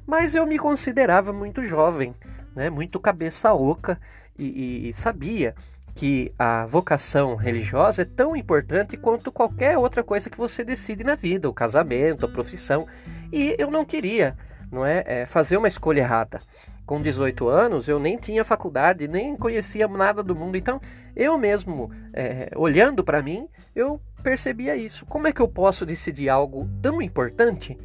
mas 0.07 0.35
eu 0.35 0.47
me 0.47 0.59
considerava 0.59 1.33
muito 1.33 1.65
jovem, 1.65 2.15
né, 2.55 2.71
muito 2.71 3.01
cabeça 3.01 3.53
oca 3.53 4.01
e, 4.39 4.89
e 4.89 4.95
sabia 4.95 5.55
que 5.99 6.33
a 6.39 6.65
vocação 6.65 7.35
religiosa 7.35 8.03
é 8.03 8.05
tão 8.05 8.37
importante 8.37 8.97
quanto 8.97 9.33
qualquer 9.33 9.77
outra 9.77 10.05
coisa 10.05 10.31
que 10.31 10.39
você 10.39 10.63
decide 10.63 11.03
na 11.03 11.17
vida, 11.17 11.49
o 11.49 11.53
casamento, 11.53 12.25
a 12.25 12.29
profissão. 12.29 12.87
E 13.33 13.57
eu 13.59 13.69
não 13.69 13.85
queria, 13.85 14.37
não 14.71 14.87
é, 14.87 15.03
é 15.05 15.27
fazer 15.27 15.57
uma 15.57 15.67
escolha 15.67 16.01
errada. 16.01 16.41
Com 16.87 17.03
18 17.03 17.49
anos, 17.49 17.89
eu 17.89 17.99
nem 17.99 18.17
tinha 18.17 18.45
faculdade, 18.45 19.09
nem 19.09 19.37
conhecia 19.37 19.89
nada 19.89 20.23
do 20.23 20.37
mundo. 20.37 20.57
Então, 20.57 20.81
eu 21.17 21.37
mesmo, 21.37 21.91
é, 22.15 22.49
olhando 22.55 23.03
para 23.03 23.21
mim, 23.21 23.49
eu 23.75 24.01
percebia 24.23 24.77
isso. 24.77 25.05
Como 25.05 25.27
é 25.27 25.33
que 25.33 25.43
eu 25.43 25.49
posso 25.49 25.85
decidir 25.85 26.29
algo 26.29 26.69
tão 26.81 27.03
importante, 27.03 27.77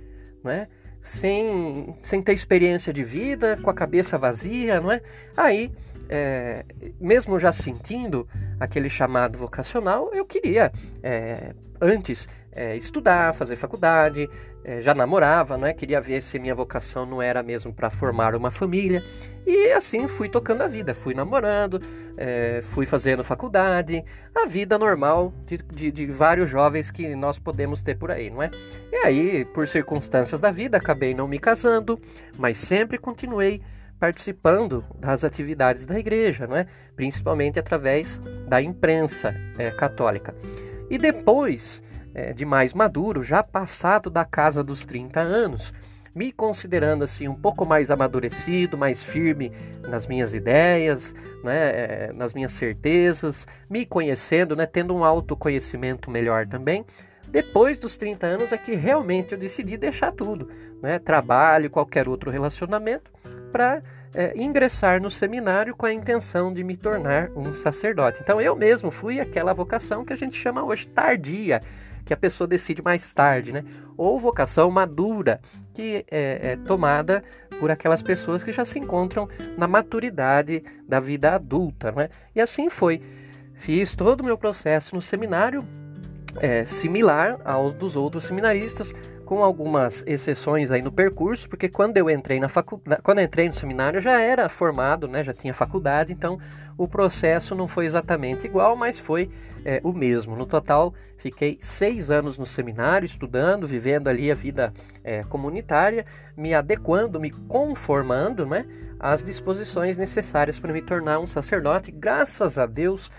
não 0.43 0.51
é? 0.51 0.67
Sem, 1.01 1.97
sem 2.03 2.21
ter 2.21 2.33
experiência 2.33 2.93
de 2.93 3.03
vida, 3.03 3.57
com 3.57 3.69
a 3.69 3.73
cabeça 3.73 4.19
vazia, 4.19 4.79
não 4.79 4.91
é? 4.91 5.01
Aí 5.35 5.71
é, 6.09 6.65
mesmo 6.99 7.39
já 7.39 7.51
sentindo 7.51 8.27
aquele 8.59 8.89
chamado 8.89 9.37
vocacional, 9.37 10.09
eu 10.13 10.25
queria 10.25 10.71
é, 11.01 11.53
antes 11.79 12.27
é, 12.51 12.75
estudar, 12.77 13.33
fazer 13.33 13.55
faculdade, 13.55 14.29
é, 14.63 14.79
já 14.79 14.93
namorava, 14.93 15.57
né? 15.57 15.73
queria 15.73 15.99
ver 15.99 16.21
se 16.21 16.39
minha 16.39 16.55
vocação 16.55 17.05
não 17.05 17.21
era 17.21 17.43
mesmo 17.43 17.73
para 17.73 17.89
formar 17.89 18.35
uma 18.35 18.49
família. 18.49 19.03
E 19.45 19.71
assim 19.71 20.07
fui 20.07 20.29
tocando 20.29 20.61
a 20.61 20.67
vida, 20.67 20.93
fui 20.93 21.13
namorando, 21.13 21.81
é, 22.15 22.61
fui 22.61 22.85
fazendo 22.85 23.23
faculdade, 23.23 24.03
a 24.33 24.45
vida 24.45 24.77
normal 24.77 25.33
de, 25.45 25.57
de, 25.57 25.91
de, 25.91 26.05
vários 26.05 26.49
jovens 26.49 26.89
que 26.91 27.13
nós 27.15 27.37
podemos 27.37 27.81
ter 27.81 27.97
por 27.97 28.09
aí, 28.09 28.29
não 28.29 28.41
é? 28.41 28.49
E 28.91 28.95
aí, 28.97 29.45
por 29.45 29.67
circunstâncias 29.67 30.39
da 30.39 30.49
vida, 30.49 30.77
acabei 30.77 31.13
não 31.13 31.27
me 31.27 31.39
casando, 31.39 31.99
mas 32.37 32.57
sempre 32.57 32.97
continuei 32.97 33.61
participando 34.03 34.83
das 34.99 35.23
atividades 35.23 35.85
da 35.85 35.97
igreja, 35.97 36.45
não 36.45 36.57
é? 36.57 36.67
principalmente 36.93 37.57
através 37.57 38.19
da 38.45 38.61
imprensa 38.61 39.33
é, 39.57 39.71
católica. 39.71 40.35
E 40.89 40.97
depois 40.97 41.81
é, 42.13 42.33
de 42.33 42.43
mais 42.43 42.73
maduro, 42.73 43.23
já 43.23 43.41
passado 43.41 44.09
da 44.09 44.25
casa 44.25 44.61
dos 44.61 44.83
30 44.83 45.21
anos, 45.21 45.73
me 46.13 46.33
considerando 46.33 47.05
assim 47.05 47.29
um 47.29 47.33
pouco 47.33 47.65
mais 47.65 47.89
amadurecido, 47.89 48.77
mais 48.77 49.01
firme 49.01 49.53
nas 49.87 50.05
minhas 50.05 50.35
ideias, 50.35 51.15
né, 51.41 51.69
é, 51.69 52.11
nas 52.13 52.33
minhas 52.33 52.51
certezas, 52.51 53.47
me 53.69 53.85
conhecendo, 53.85 54.53
né, 54.53 54.65
tendo 54.65 54.93
um 54.93 55.05
autoconhecimento 55.05 56.11
melhor 56.11 56.45
também. 56.45 56.85
Depois 57.29 57.77
dos 57.77 57.95
30 57.95 58.27
anos 58.27 58.51
é 58.51 58.57
que 58.57 58.75
realmente 58.75 59.31
eu 59.31 59.37
decidi 59.37 59.77
deixar 59.77 60.11
tudo, 60.11 60.49
né, 60.81 60.99
trabalho, 60.99 61.69
qualquer 61.69 62.09
outro 62.09 62.29
relacionamento, 62.29 63.09
para 63.53 63.81
é, 64.13 64.33
ingressar 64.35 65.01
no 65.01 65.09
seminário 65.09 65.75
com 65.75 65.85
a 65.85 65.93
intenção 65.93 66.53
de 66.53 66.63
me 66.63 66.77
tornar 66.77 67.29
um 67.35 67.53
sacerdote. 67.53 68.19
Então 68.21 68.39
eu 68.39 68.55
mesmo 68.55 68.91
fui 68.91 69.19
aquela 69.19 69.53
vocação 69.53 70.05
que 70.05 70.13
a 70.13 70.15
gente 70.15 70.37
chama 70.37 70.63
hoje 70.63 70.87
tardia, 70.87 71.59
que 72.05 72.13
a 72.13 72.17
pessoa 72.17 72.47
decide 72.47 72.81
mais 72.81 73.13
tarde, 73.13 73.51
né? 73.51 73.63
Ou 73.95 74.19
vocação 74.19 74.69
madura, 74.69 75.39
que 75.73 76.05
é, 76.11 76.51
é 76.51 76.55
tomada 76.57 77.23
por 77.59 77.71
aquelas 77.71 78.01
pessoas 78.01 78.43
que 78.43 78.51
já 78.51 78.65
se 78.65 78.77
encontram 78.77 79.27
na 79.57 79.67
maturidade 79.67 80.63
da 80.87 80.99
vida 80.99 81.33
adulta, 81.33 81.91
né? 81.91 82.09
E 82.35 82.41
assim 82.41 82.69
foi. 82.69 83.01
Fiz 83.53 83.95
todo 83.95 84.21
o 84.21 84.25
meu 84.25 84.37
processo 84.37 84.95
no 84.95 85.01
seminário, 85.01 85.65
é, 86.39 86.65
similar 86.65 87.37
ao 87.43 87.71
dos 87.71 87.95
outros 87.95 88.25
seminaristas, 88.25 88.93
com 89.25 89.43
algumas 89.43 90.03
exceções 90.05 90.69
aí 90.69 90.81
no 90.81 90.91
percurso, 90.91 91.47
porque 91.47 91.69
quando 91.69 91.97
eu 91.97 92.09
entrei 92.09 92.39
na 92.39 92.49
faculdade, 92.49 93.01
quando 93.01 93.21
entrei 93.21 93.47
no 93.47 93.53
seminário, 93.53 93.97
eu 93.97 94.01
já 94.01 94.19
era 94.19 94.49
formado, 94.49 95.07
né, 95.07 95.23
já 95.23 95.33
tinha 95.33 95.53
faculdade, 95.53 96.11
então 96.11 96.37
o 96.77 96.87
processo 96.87 97.55
não 97.55 97.67
foi 97.67 97.85
exatamente 97.85 98.45
igual, 98.45 98.75
mas 98.75 98.99
foi 98.99 99.29
é, 99.63 99.79
o 99.83 99.93
mesmo. 99.93 100.35
No 100.35 100.45
total, 100.45 100.93
fiquei 101.17 101.57
seis 101.61 102.11
anos 102.11 102.37
no 102.37 102.45
seminário, 102.45 103.05
estudando, 103.05 103.65
vivendo 103.65 104.07
ali 104.07 104.29
a 104.29 104.35
vida 104.35 104.73
é, 105.03 105.23
comunitária, 105.23 106.05
me 106.35 106.53
adequando, 106.53 107.19
me 107.19 107.31
conformando, 107.31 108.45
né, 108.45 108.65
às 108.99 109.23
disposições 109.23 109.97
necessárias 109.97 110.59
para 110.59 110.73
me 110.73 110.81
tornar 110.81 111.19
um 111.19 111.27
sacerdote. 111.27 111.91
Graças 111.91 112.57
a 112.57 112.65
Deus, 112.65 113.11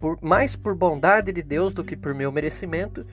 por, 0.00 0.18
mais 0.22 0.56
por 0.56 0.74
bondade 0.74 1.30
de 1.30 1.42
Deus 1.42 1.74
do 1.74 1.84
que 1.84 1.94
por 1.94 2.14
meu 2.14 2.32
merecimento, 2.32 3.06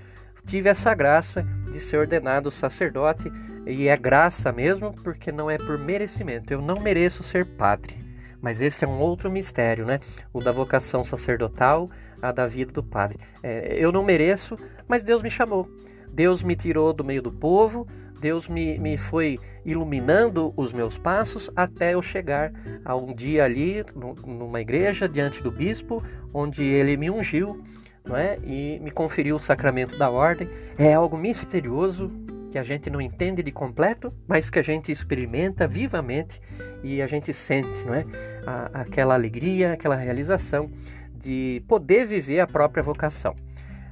tive 0.47 0.69
essa 0.69 0.95
graça 0.95 1.45
de 1.71 1.79
ser 1.79 1.97
ordenado 1.97 2.49
sacerdote 2.49 3.29
e 3.67 3.89
é 3.89 3.97
graça 3.97 4.51
mesmo 4.53 4.93
porque 5.03 5.29
não 5.29 5.51
é 5.51 5.57
por 5.57 5.77
merecimento. 5.77 6.51
Eu 6.51 6.61
não 6.61 6.79
mereço 6.79 7.21
ser 7.21 7.45
padre, 7.45 7.95
mas 8.41 8.61
esse 8.61 8.85
é 8.85 8.87
um 8.87 8.99
outro 8.99 9.29
mistério, 9.29 9.85
né? 9.85 9.99
O 10.31 10.39
da 10.39 10.53
vocação 10.53 11.03
sacerdotal, 11.03 11.89
a 12.21 12.31
da 12.31 12.47
vida 12.47 12.71
do 12.71 12.81
padre. 12.81 13.19
É, 13.43 13.75
eu 13.77 13.91
não 13.91 14.03
mereço, 14.03 14.57
mas 14.87 15.03
Deus 15.03 15.21
me 15.21 15.29
chamou. 15.29 15.69
Deus 16.07 16.41
me 16.41 16.55
tirou 16.55 16.93
do 16.93 17.03
meio 17.03 17.21
do 17.21 17.31
povo, 17.31 17.85
Deus 18.19 18.47
me, 18.47 18.77
me 18.77 18.97
foi 18.97 19.39
iluminando 19.65 20.53
os 20.55 20.73
meus 20.73 20.97
passos 20.97 21.49
até 21.55 21.93
eu 21.93 22.01
chegar 22.01 22.51
a 22.83 22.95
um 22.95 23.13
dia 23.13 23.43
ali 23.43 23.83
numa 24.25 24.61
igreja 24.61 25.07
diante 25.07 25.41
do 25.41 25.51
bispo, 25.51 26.03
onde 26.33 26.63
ele 26.63 26.97
me 26.97 27.09
ungiu 27.09 27.63
não 28.05 28.15
é? 28.15 28.37
e 28.43 28.79
me 28.79 28.89
conferiu 28.89 29.35
o 29.35 29.39
sacramento 29.39 29.97
da 29.97 30.09
ordem. 30.09 30.49
É 30.77 30.93
algo 30.93 31.17
misterioso 31.17 32.11
que 32.49 32.57
a 32.57 32.63
gente 32.63 32.89
não 32.89 33.01
entende 33.01 33.43
de 33.43 33.51
completo, 33.51 34.13
mas 34.25 34.49
que 34.49 34.57
a 34.57 34.61
gente 34.61 34.91
experimenta 34.91 35.67
vivamente 35.67 36.41
e 36.81 37.01
a 37.01 37.07
gente 37.07 37.33
sente 37.33 37.83
não 37.83 37.93
é? 37.93 38.05
A, 38.45 38.81
aquela 38.81 39.13
alegria, 39.13 39.73
aquela 39.73 39.95
realização 39.95 40.71
de 41.13 41.61
poder 41.67 42.05
viver 42.05 42.39
a 42.39 42.47
própria 42.47 42.81
vocação. 42.81 43.35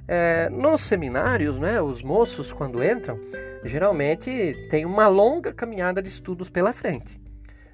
É, 0.07 0.49
nos 0.49 0.81
seminários, 0.81 1.57
né, 1.57 1.81
os 1.81 2.01
moços, 2.01 2.53
quando 2.53 2.83
entram, 2.83 3.19
geralmente 3.65 4.67
tem 4.69 4.85
uma 4.85 5.07
longa 5.07 5.53
caminhada 5.53 6.01
de 6.01 6.09
estudos 6.09 6.49
pela 6.49 6.71
frente. 6.71 7.19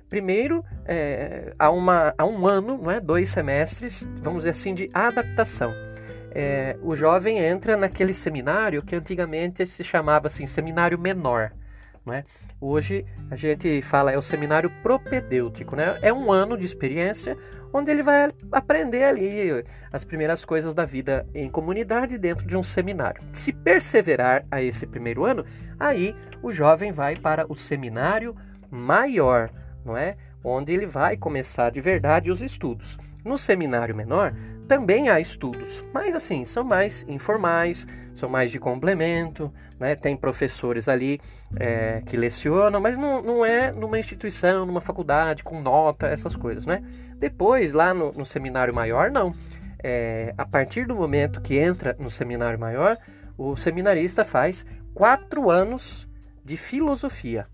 Primeiro, 0.09 0.63
é, 0.85 1.53
há, 1.57 1.69
uma, 1.69 2.13
há 2.17 2.25
um 2.25 2.45
ano, 2.45 2.77
não 2.77 2.91
é, 2.91 2.99
dois 2.99 3.29
semestres, 3.29 4.07
vamos 4.21 4.39
dizer 4.39 4.49
assim, 4.49 4.73
de 4.73 4.89
adaptação 4.93 5.73
é, 6.33 6.77
o 6.81 6.95
jovem 6.95 7.39
entra 7.39 7.75
naquele 7.75 8.13
seminário 8.13 8.81
que 8.81 8.95
antigamente 8.95 9.65
se 9.67 9.83
chamava 9.83 10.27
assim 10.27 10.45
seminário 10.45 10.97
menor. 10.97 11.51
Né? 12.05 12.23
Hoje 12.63 13.03
a 13.31 13.35
gente 13.35 13.81
fala 13.81 14.11
é 14.11 14.17
o 14.19 14.21
seminário 14.21 14.69
propedêutico, 14.83 15.75
né? 15.75 15.97
É 15.99 16.13
um 16.13 16.31
ano 16.31 16.55
de 16.55 16.63
experiência 16.63 17.35
onde 17.73 17.89
ele 17.89 18.03
vai 18.03 18.31
aprender 18.51 19.03
ali 19.03 19.65
as 19.91 20.03
primeiras 20.03 20.45
coisas 20.45 20.75
da 20.75 20.85
vida 20.85 21.25
em 21.33 21.49
comunidade 21.49 22.19
dentro 22.19 22.45
de 22.45 22.55
um 22.55 22.61
seminário. 22.61 23.23
Se 23.33 23.51
perseverar 23.51 24.45
a 24.51 24.61
esse 24.61 24.85
primeiro 24.85 25.25
ano, 25.25 25.43
aí 25.79 26.15
o 26.43 26.51
jovem 26.51 26.91
vai 26.91 27.15
para 27.15 27.51
o 27.51 27.55
seminário 27.55 28.35
maior, 28.69 29.49
não 29.83 29.97
é? 29.97 30.15
Onde 30.43 30.73
ele 30.73 30.85
vai 30.85 31.17
começar 31.17 31.71
de 31.71 31.81
verdade 31.81 32.31
os 32.31 32.41
estudos. 32.41 32.97
No 33.23 33.37
seminário 33.37 33.95
menor, 33.95 34.33
também 34.67 35.09
há 35.09 35.19
estudos, 35.19 35.83
mas 35.93 36.15
assim, 36.15 36.45
são 36.45 36.63
mais 36.63 37.03
informais, 37.07 37.85
são 38.15 38.29
mais 38.29 38.49
de 38.49 38.57
complemento, 38.57 39.53
né? 39.77 39.95
tem 39.95 40.15
professores 40.15 40.87
ali 40.87 41.19
é, 41.59 42.01
que 42.05 42.15
lecionam, 42.15 42.79
mas 42.79 42.97
não, 42.97 43.21
não 43.21 43.45
é 43.45 43.71
numa 43.71 43.99
instituição, 43.99 44.65
numa 44.65 44.79
faculdade, 44.79 45.43
com 45.43 45.61
nota, 45.61 46.07
essas 46.07 46.35
coisas, 46.35 46.65
né? 46.65 46.81
Depois, 47.17 47.73
lá 47.73 47.93
no, 47.93 48.11
no 48.13 48.25
seminário 48.25 48.73
maior, 48.73 49.11
não. 49.11 49.31
É, 49.83 50.33
a 50.37 50.45
partir 50.45 50.87
do 50.87 50.95
momento 50.95 51.41
que 51.41 51.57
entra 51.57 51.95
no 51.99 52.09
seminário 52.09 52.57
maior, 52.57 52.97
o 53.37 53.55
seminarista 53.55 54.23
faz 54.23 54.65
quatro 54.93 55.51
anos 55.51 56.07
de 56.45 56.55
filosofia, 56.55 57.45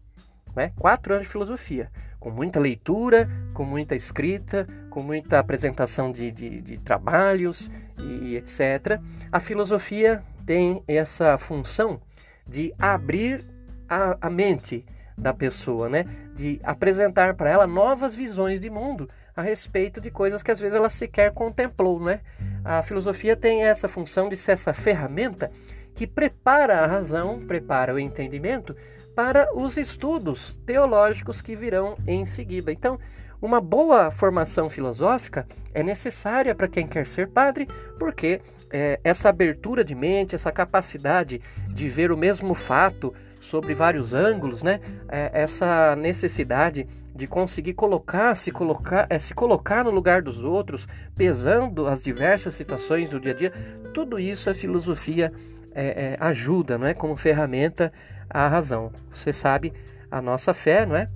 né? 0.55 0.71
Quatro 0.77 1.13
anos 1.13 1.25
de 1.25 1.31
filosofia 1.31 1.89
com 2.19 2.29
muita 2.29 2.59
leitura, 2.59 3.29
com 3.53 3.63
muita 3.63 3.95
escrita, 3.95 4.67
com 4.89 5.01
muita 5.01 5.39
apresentação 5.39 6.11
de, 6.11 6.31
de, 6.31 6.61
de 6.61 6.77
trabalhos 6.77 7.69
e 7.99 8.35
etc. 8.35 8.99
A 9.31 9.39
filosofia 9.39 10.23
tem 10.45 10.83
essa 10.87 11.37
função 11.37 12.01
de 12.47 12.73
abrir 12.79 13.45
a, 13.89 14.17
a 14.21 14.29
mente 14.29 14.85
da 15.17 15.33
pessoa, 15.33 15.89
né? 15.89 16.05
de 16.35 16.59
apresentar 16.63 17.33
para 17.33 17.49
ela 17.49 17.65
novas 17.65 18.15
visões 18.15 18.59
de 18.59 18.69
mundo 18.69 19.09
a 19.35 19.41
respeito 19.41 19.99
de 19.99 20.11
coisas 20.11 20.43
que 20.43 20.51
às 20.51 20.59
vezes 20.59 20.75
ela 20.75 20.89
sequer 20.89 21.31
contemplou. 21.31 21.99
Né? 21.99 22.21
A 22.63 22.81
filosofia 22.81 23.35
tem 23.35 23.63
essa 23.63 23.87
função 23.87 24.29
de 24.29 24.37
ser 24.37 24.51
essa 24.51 24.73
ferramenta 24.73 25.51
que 25.95 26.05
prepara 26.05 26.79
a 26.79 26.87
razão, 26.87 27.39
prepara 27.47 27.93
o 27.93 27.99
entendimento 27.99 28.75
para 29.17 29.49
os 29.57 29.77
estudos 29.77 30.55
teológicos 30.63 31.41
que 31.41 31.55
virão 31.55 31.97
em 32.05 32.23
seguida. 32.23 32.71
Então, 32.71 32.99
uma 33.41 33.59
boa 33.59 34.11
formação 34.11 34.69
filosófica 34.69 35.47
é 35.73 35.81
necessária 35.81 36.53
para 36.53 36.67
quem 36.67 36.85
quer 36.85 37.07
ser 37.07 37.27
padre, 37.27 37.67
porque 37.97 38.39
é, 38.69 38.99
essa 39.03 39.29
abertura 39.29 39.83
de 39.83 39.95
mente, 39.95 40.35
essa 40.35 40.51
capacidade 40.51 41.41
de 41.67 41.89
ver 41.89 42.11
o 42.11 42.17
mesmo 42.17 42.53
fato 42.53 43.11
sobre 43.39 43.73
vários 43.73 44.13
ângulos, 44.13 44.61
né? 44.61 44.81
É, 45.09 45.31
essa 45.33 45.95
necessidade 45.95 46.87
de 47.15 47.25
conseguir 47.25 47.73
colocar, 47.73 48.35
se 48.35 48.51
colocar, 48.51 49.07
é, 49.09 49.17
se 49.17 49.33
colocar 49.33 49.83
no 49.83 49.89
lugar 49.89 50.21
dos 50.21 50.43
outros, 50.43 50.87
pesando 51.15 51.87
as 51.87 52.03
diversas 52.03 52.53
situações 52.53 53.09
do 53.09 53.19
dia 53.19 53.31
a 53.31 53.35
dia, 53.35 53.53
tudo 53.95 54.19
isso 54.19 54.47
a 54.47 54.53
filosofia 54.53 55.33
é, 55.73 55.85
é, 55.87 56.17
ajuda, 56.19 56.77
não 56.77 56.85
é, 56.85 56.93
como 56.93 57.17
ferramenta 57.17 57.91
a 58.29 58.47
razão. 58.47 58.91
Você 59.11 59.31
sabe, 59.33 59.73
a 60.09 60.21
nossa 60.21 60.53
fé, 60.53 60.85
não 60.85 60.95
é? 60.95 61.09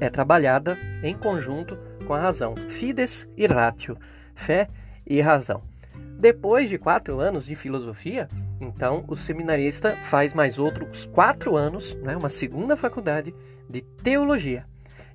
É 0.00 0.08
trabalhada 0.08 0.78
em 1.02 1.14
conjunto 1.14 1.78
com 2.06 2.14
a 2.14 2.20
razão. 2.20 2.54
Fides 2.56 3.28
e 3.36 3.46
ratio, 3.46 3.96
fé 4.34 4.68
e 5.06 5.20
razão. 5.20 5.62
Depois 6.18 6.68
de 6.68 6.76
quatro 6.76 7.18
anos 7.20 7.46
de 7.46 7.54
filosofia, 7.54 8.28
então 8.60 9.04
o 9.08 9.16
seminarista 9.16 9.96
faz 10.02 10.34
mais 10.34 10.58
outros 10.58 11.06
quatro 11.06 11.56
anos, 11.56 11.94
né, 11.94 12.16
uma 12.16 12.28
segunda 12.28 12.76
faculdade 12.76 13.34
de 13.68 13.80
teologia. 13.80 14.66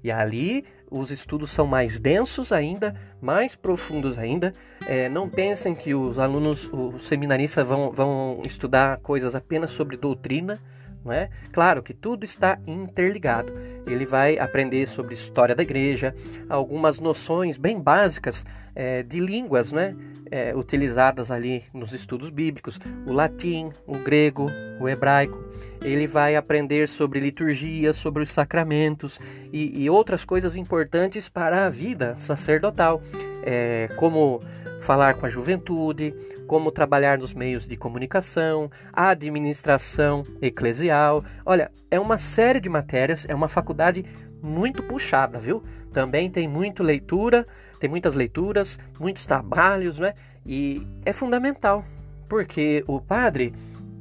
E 0.04 0.12
ali 0.12 0.66
os 0.90 1.12
estudos 1.12 1.52
são 1.52 1.68
mais 1.68 2.00
densos 2.00 2.52
ainda, 2.52 2.96
mais 3.22 3.56
profundos 3.56 4.18
ainda. 4.18 4.54
É, 4.88 5.10
não 5.10 5.30
pensem 5.30 5.76
que 5.76 5.94
os 5.94 6.20
alunos, 6.20 6.70
os 6.72 7.08
seminaristas 7.08 7.68
vão, 7.68 7.92
vão 7.92 8.42
estudar 8.46 8.98
coisas 9.00 9.36
apenas 9.36 9.72
sobre 9.72 9.98
doutrina, 9.98 10.60
não 11.06 11.14
é? 11.14 11.30
Claro 11.52 11.84
que 11.84 11.94
tudo 11.94 12.26
está 12.26 12.58
interligado. 12.66 13.54
Ele 13.86 14.06
vai 14.06 14.40
aprender 14.40 14.88
sobre 14.88 15.14
história 15.14 15.54
da 15.54 15.62
igreja, 15.62 16.16
algumas 16.50 17.00
noções 17.00 17.58
bem 17.58 17.80
básicas 17.80 18.44
é, 18.76 19.04
de 19.04 19.20
línguas, 19.20 19.72
né? 19.72 19.96
É, 20.32 20.56
utilizadas 20.56 21.30
ali 21.30 21.64
nos 21.72 21.94
estudos 21.94 22.32
bíblicos, 22.32 22.80
o 23.06 23.14
latim, 23.14 23.70
o 23.86 24.00
grego, 24.00 24.48
o 24.82 24.90
hebraico. 24.90 25.38
Ele 25.84 26.08
vai 26.08 26.36
aprender 26.36 26.88
sobre 26.88 27.20
liturgia, 27.20 27.94
sobre 27.94 28.24
os 28.24 28.32
sacramentos 28.32 29.20
e, 29.54 29.84
e 29.84 29.88
outras 29.88 30.26
coisas 30.26 30.56
importantes 30.56 31.30
para 31.30 31.68
a 31.68 31.70
vida 31.70 32.16
sacerdotal, 32.18 33.04
é, 33.46 33.90
como 33.96 34.42
falar 34.82 35.16
com 35.16 35.26
a 35.26 35.30
juventude, 35.30 36.14
como 36.48 36.72
trabalhar 36.72 37.18
nos 37.18 37.34
meios 37.34 37.68
de 37.68 37.76
comunicação, 37.76 38.70
a 38.92 39.10
administração 39.10 40.24
eclesial. 40.42 41.24
Olha, 41.46 41.72
é 41.90 42.00
uma 42.00 42.18
série 42.18 42.60
de 42.60 42.70
matérias, 42.70 43.26
é 43.28 43.34
uma 43.34 43.48
faculdade 43.48 44.06
muito 44.42 44.84
puxada, 44.84 45.40
viu? 45.40 45.64
Também 45.92 46.30
tem 46.30 46.48
muito 46.48 46.84
leitura, 46.84 47.48
tem 47.80 47.90
muitas 47.90 48.16
leituras, 48.16 48.80
muitos 49.00 49.26
trabalhos, 49.26 49.98
né? 49.98 50.14
E 50.46 50.86
é 51.04 51.12
fundamental, 51.12 51.84
porque 52.30 52.84
o 52.88 53.02
padre 53.02 53.54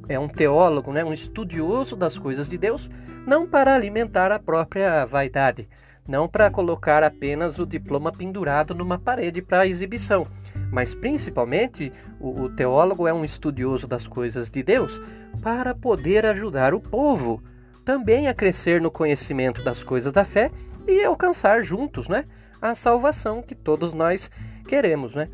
é 0.07 0.19
um 0.19 0.27
teólogo, 0.27 0.91
né? 0.91 1.03
um 1.03 1.13
estudioso 1.13 1.95
das 1.95 2.17
coisas 2.17 2.47
de 2.47 2.57
Deus, 2.57 2.89
não 3.25 3.47
para 3.47 3.73
alimentar 3.73 4.31
a 4.31 4.39
própria 4.39 5.03
vaidade, 5.05 5.67
não 6.07 6.27
para 6.27 6.51
colocar 6.51 7.03
apenas 7.03 7.57
o 7.57 7.65
diploma 7.65 8.11
pendurado 8.11 8.75
numa 8.75 8.99
parede 8.99 9.41
para 9.41 9.65
exibição, 9.65 10.27
mas 10.71 10.93
principalmente 10.93 11.91
o, 12.19 12.43
o, 12.43 12.49
teólogo 12.49 13.07
é 13.07 13.13
um 13.13 13.25
estudioso 13.25 13.87
das 13.87 14.05
coisas 14.05 14.51
de 14.51 14.61
Deus 14.61 15.01
para 15.41 15.73
poder 15.73 16.25
ajudar 16.25 16.73
o 16.73 16.79
povo 16.79 17.41
também 17.83 18.27
a 18.27 18.33
crescer 18.33 18.81
no 18.81 18.91
conhecimento 18.91 19.63
das 19.63 19.83
coisas 19.83 20.11
da 20.11 20.23
fé 20.23 20.51
e 20.87 21.03
alcançar 21.03 21.63
juntos 21.63 22.07
né, 22.07 22.25
a 22.61 22.75
salvação 22.75 23.41
que 23.41 23.55
todos 23.55 23.93
nós 23.93 24.29
queremos. 24.67 25.15
Né? 25.15 25.29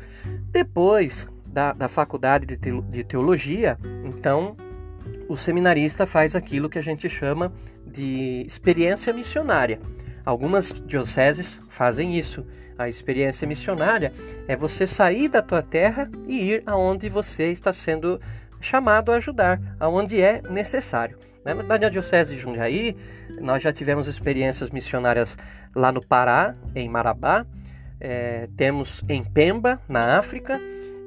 Depois 0.50 1.26
da, 1.46 1.72
da 1.72 1.88
faculdade 1.88 2.46
de, 2.46 2.56
te, 2.56 2.70
de 2.82 3.04
teologia, 3.04 3.78
então 4.04 4.56
o 5.28 5.36
seminarista 5.36 6.06
faz 6.06 6.36
aquilo 6.36 6.68
que 6.68 6.78
a 6.78 6.82
gente 6.82 7.08
chama 7.08 7.52
de 7.86 8.44
experiência 8.46 9.12
missionária. 9.12 9.80
Algumas 10.24 10.72
dioceses 10.86 11.60
fazem 11.68 12.16
isso. 12.16 12.46
A 12.78 12.88
experiência 12.88 13.46
missionária 13.46 14.12
é 14.48 14.56
você 14.56 14.86
sair 14.86 15.28
da 15.28 15.42
tua 15.42 15.62
terra 15.62 16.10
e 16.26 16.52
ir 16.52 16.62
aonde 16.66 17.08
você 17.08 17.50
está 17.50 17.72
sendo 17.72 18.20
chamado 18.60 19.12
a 19.12 19.16
ajudar, 19.16 19.60
aonde 19.78 20.20
é 20.20 20.40
necessário. 20.42 21.18
Né? 21.44 21.54
Na 21.54 21.76
diocese 21.76 22.34
de 22.34 22.40
Jundiaí, 22.40 22.96
nós 23.40 23.62
já 23.62 23.72
tivemos 23.72 24.06
experiências 24.06 24.70
missionárias 24.70 25.36
lá 25.74 25.90
no 25.90 26.04
Pará, 26.04 26.54
em 26.74 26.88
Marabá, 26.88 27.44
é, 28.00 28.48
temos 28.56 29.02
em 29.08 29.22
Pemba, 29.22 29.80
na 29.88 30.18
África, 30.18 30.60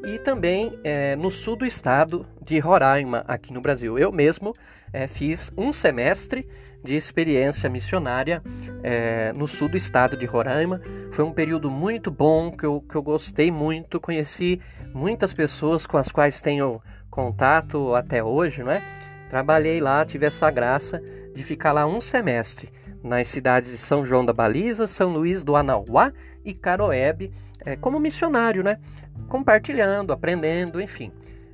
e 0.06 0.20
também 0.20 0.78
é, 0.84 1.16
no 1.16 1.32
sul 1.32 1.56
do 1.56 1.66
estado 1.66 2.26
de 2.42 2.60
Roraima, 2.60 3.24
aqui 3.28 3.52
no 3.52 3.60
Brasil. 3.60 3.98
Eu 3.98 4.12
mesmo 4.12 4.54
é, 4.94 5.08
fiz 5.08 5.52
um 5.58 5.72
semestre 5.72 6.48
de 6.84 6.96
experiência 6.96 7.70
missionária 7.70 8.42
é, 8.84 9.34
no 9.36 9.48
sul 9.48 9.68
do 9.68 9.76
estado 9.76 10.16
de 10.16 10.26
Roraima. 10.26 10.80
Foi 11.12 11.26
um 11.26 11.34
período 11.34 11.70
muito 11.70 12.12
bom, 12.12 12.52
que 12.52 12.66
eu, 12.66 12.80
que 12.82 12.96
eu 12.96 13.02
gostei 13.02 13.52
muito, 13.52 14.00
conheci 14.00 14.62
muitas 14.94 15.34
pessoas 15.34 15.86
com 15.86 15.98
as 15.98 16.10
quais 16.10 16.40
tenho 16.40 16.82
contato 17.10 17.96
até 17.96 18.24
hoje, 18.24 18.64
não 18.64 18.72
é? 18.72 18.82
Trabalhei 19.30 19.82
lá, 19.82 20.06
tive 20.06 20.26
essa 20.26 20.50
graça 20.52 21.02
de 21.34 21.44
ficar 21.44 21.72
lá 21.72 21.86
um 21.86 22.00
semestre 22.00 22.70
nas 23.04 23.28
cidades 23.28 23.72
de 23.72 23.78
São 23.78 24.06
João 24.06 24.26
da 24.26 24.34
Baliza, 24.34 24.88
São 24.88 25.12
Luís 25.12 25.44
do 25.44 25.56
Anauá 25.56 26.14
e 26.44 26.54
Caroebe, 26.54 27.32
é, 27.66 27.76
como 27.76 28.00
missionário, 28.00 28.64
né? 28.64 28.80
Compartilhando, 29.28 30.14
aprendendo, 30.14 30.80
enfim, 30.80 31.12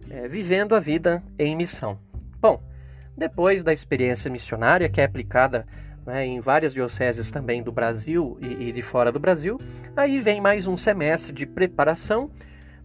é, 0.09 0.27
vivendo 0.27 0.75
a 0.75 0.79
vida 0.79 1.23
em 1.39 1.55
missão. 1.55 1.97
Bom, 2.39 2.61
depois 3.15 3.63
da 3.63 3.73
experiência 3.73 4.29
missionária, 4.29 4.89
que 4.89 5.01
é 5.01 5.03
aplicada 5.03 5.65
né, 6.05 6.25
em 6.25 6.39
várias 6.39 6.73
dioceses 6.73 7.29
também 7.29 7.61
do 7.61 7.71
Brasil 7.71 8.37
e, 8.41 8.69
e 8.69 8.71
de 8.71 8.81
fora 8.81 9.11
do 9.11 9.19
Brasil, 9.19 9.59
aí 9.95 10.19
vem 10.19 10.41
mais 10.41 10.67
um 10.67 10.77
semestre 10.77 11.33
de 11.33 11.45
preparação 11.45 12.29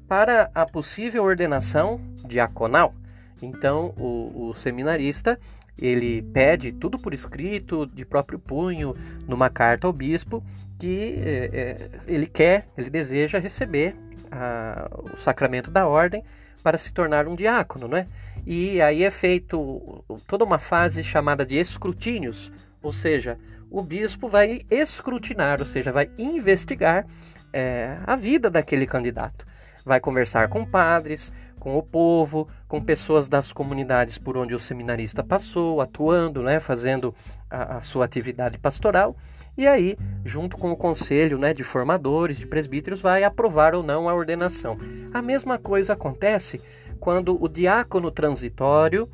para 0.09 0.51
a 0.55 0.65
possível 0.67 1.25
ordenação 1.25 2.01
diaconal. 2.25 2.95
Então, 3.43 3.95
o, 3.97 4.49
o 4.49 4.55
seminarista 4.55 5.39
ele 5.79 6.23
pede 6.23 6.73
tudo 6.73 6.99
por 6.99 7.13
escrito, 7.13 7.87
de 7.87 8.05
próprio 8.05 8.39
punho, 8.39 8.95
numa 9.27 9.51
carta 9.51 9.87
ao 9.87 9.93
bispo, 9.93 10.43
que 10.79 11.17
é, 11.19 11.91
ele 12.07 12.27
quer, 12.27 12.69
ele 12.77 12.89
deseja 12.89 13.39
receber 13.39 13.95
a, 14.31 14.89
o 15.13 15.17
sacramento 15.17 15.71
da 15.71 15.87
ordem 15.87 16.25
para 16.63 16.79
se 16.79 16.93
tornar 16.93 17.29
um 17.29 17.35
diácono, 17.35 17.87
né? 17.87 18.07
E 18.47 18.81
aí 18.81 19.03
é 19.03 19.11
feito 19.11 20.05
toda 20.29 20.45
uma 20.45 20.59
fase 20.59 21.03
chamada 21.03 21.45
de 21.45 21.57
escrutínios, 21.57 22.53
ou 22.81 22.93
seja, 22.93 23.37
o 23.69 23.83
bispo 23.83 24.29
vai 24.29 24.63
escrutinar, 24.71 25.59
ou 25.59 25.67
seja, 25.67 25.91
vai 25.91 26.09
investigar 26.17 27.05
é, 27.53 27.99
a 28.07 28.15
vida 28.15 28.49
daquele 28.49 28.87
candidato. 28.87 29.45
Vai 29.85 29.99
conversar 29.99 30.49
com 30.49 30.65
padres, 30.65 31.33
com 31.59 31.77
o 31.77 31.83
povo, 31.83 32.49
com 32.69 32.81
pessoas 32.81 33.27
das 33.27 33.51
comunidades 33.53 34.19
por 34.19 34.37
onde 34.37 34.55
o 34.55 34.59
seminarista 34.61 35.25
passou, 35.25 35.81
atuando, 35.81 36.41
né, 36.41 36.61
fazendo 36.61 37.13
a, 37.51 37.79
a 37.79 37.83
sua 37.83 38.05
atividade 38.05 38.59
pastoral. 38.59 39.17
E 39.59 39.67
aí, 39.67 39.97
junto 40.25 40.57
com 40.57 40.71
o 40.71 40.77
conselho 40.77 41.39
né, 41.39 41.53
de 41.53 41.65
formadores, 41.65 42.37
de 42.37 42.47
presbíteros, 42.47 43.01
vai 43.01 43.25
aprovar 43.25 43.75
ou 43.75 43.83
não 43.83 44.09
a 44.09 44.15
ordenação. 44.15 44.79
A 45.13 45.21
mesma 45.21 45.59
coisa 45.59 45.95
acontece 45.95 46.61
quando 46.99 47.43
o 47.43 47.49
diácono 47.49 48.11
transitório. 48.11 49.09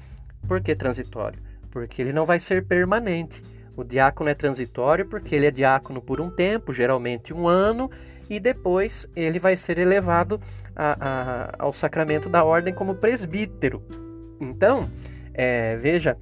Por 0.47 0.61
que 0.61 0.75
transitório? 0.75 1.41
Porque 1.71 2.03
ele 2.03 2.13
não 2.13 2.25
vai 2.25 2.41
ser 2.41 2.65
permanente. 2.65 3.43
O 3.77 3.85
diácono 3.85 4.29
é 4.29 4.35
transitório 4.35 5.07
porque 5.07 5.35
ele 5.35 5.47
é 5.47 5.51
diácono 5.51 6.01
por 6.01 6.21
um 6.21 6.31
tempo, 6.31 6.73
geralmente 6.73 7.33
um 7.33 7.49
ano, 7.49 7.91
e 8.29 8.39
depois 8.39 9.09
ele 9.17 9.39
vai 9.39 9.57
ser 9.57 9.79
elevado 9.79 10.41
a, 10.77 10.97
a, 11.01 11.53
ao 11.59 11.73
sacramento 11.73 12.29
da 12.29 12.45
ordem 12.45 12.75
como 12.75 12.95
presbítero. 12.95 13.83
Então, 14.41 14.91
é, 15.33 15.77
veja, 15.77 16.17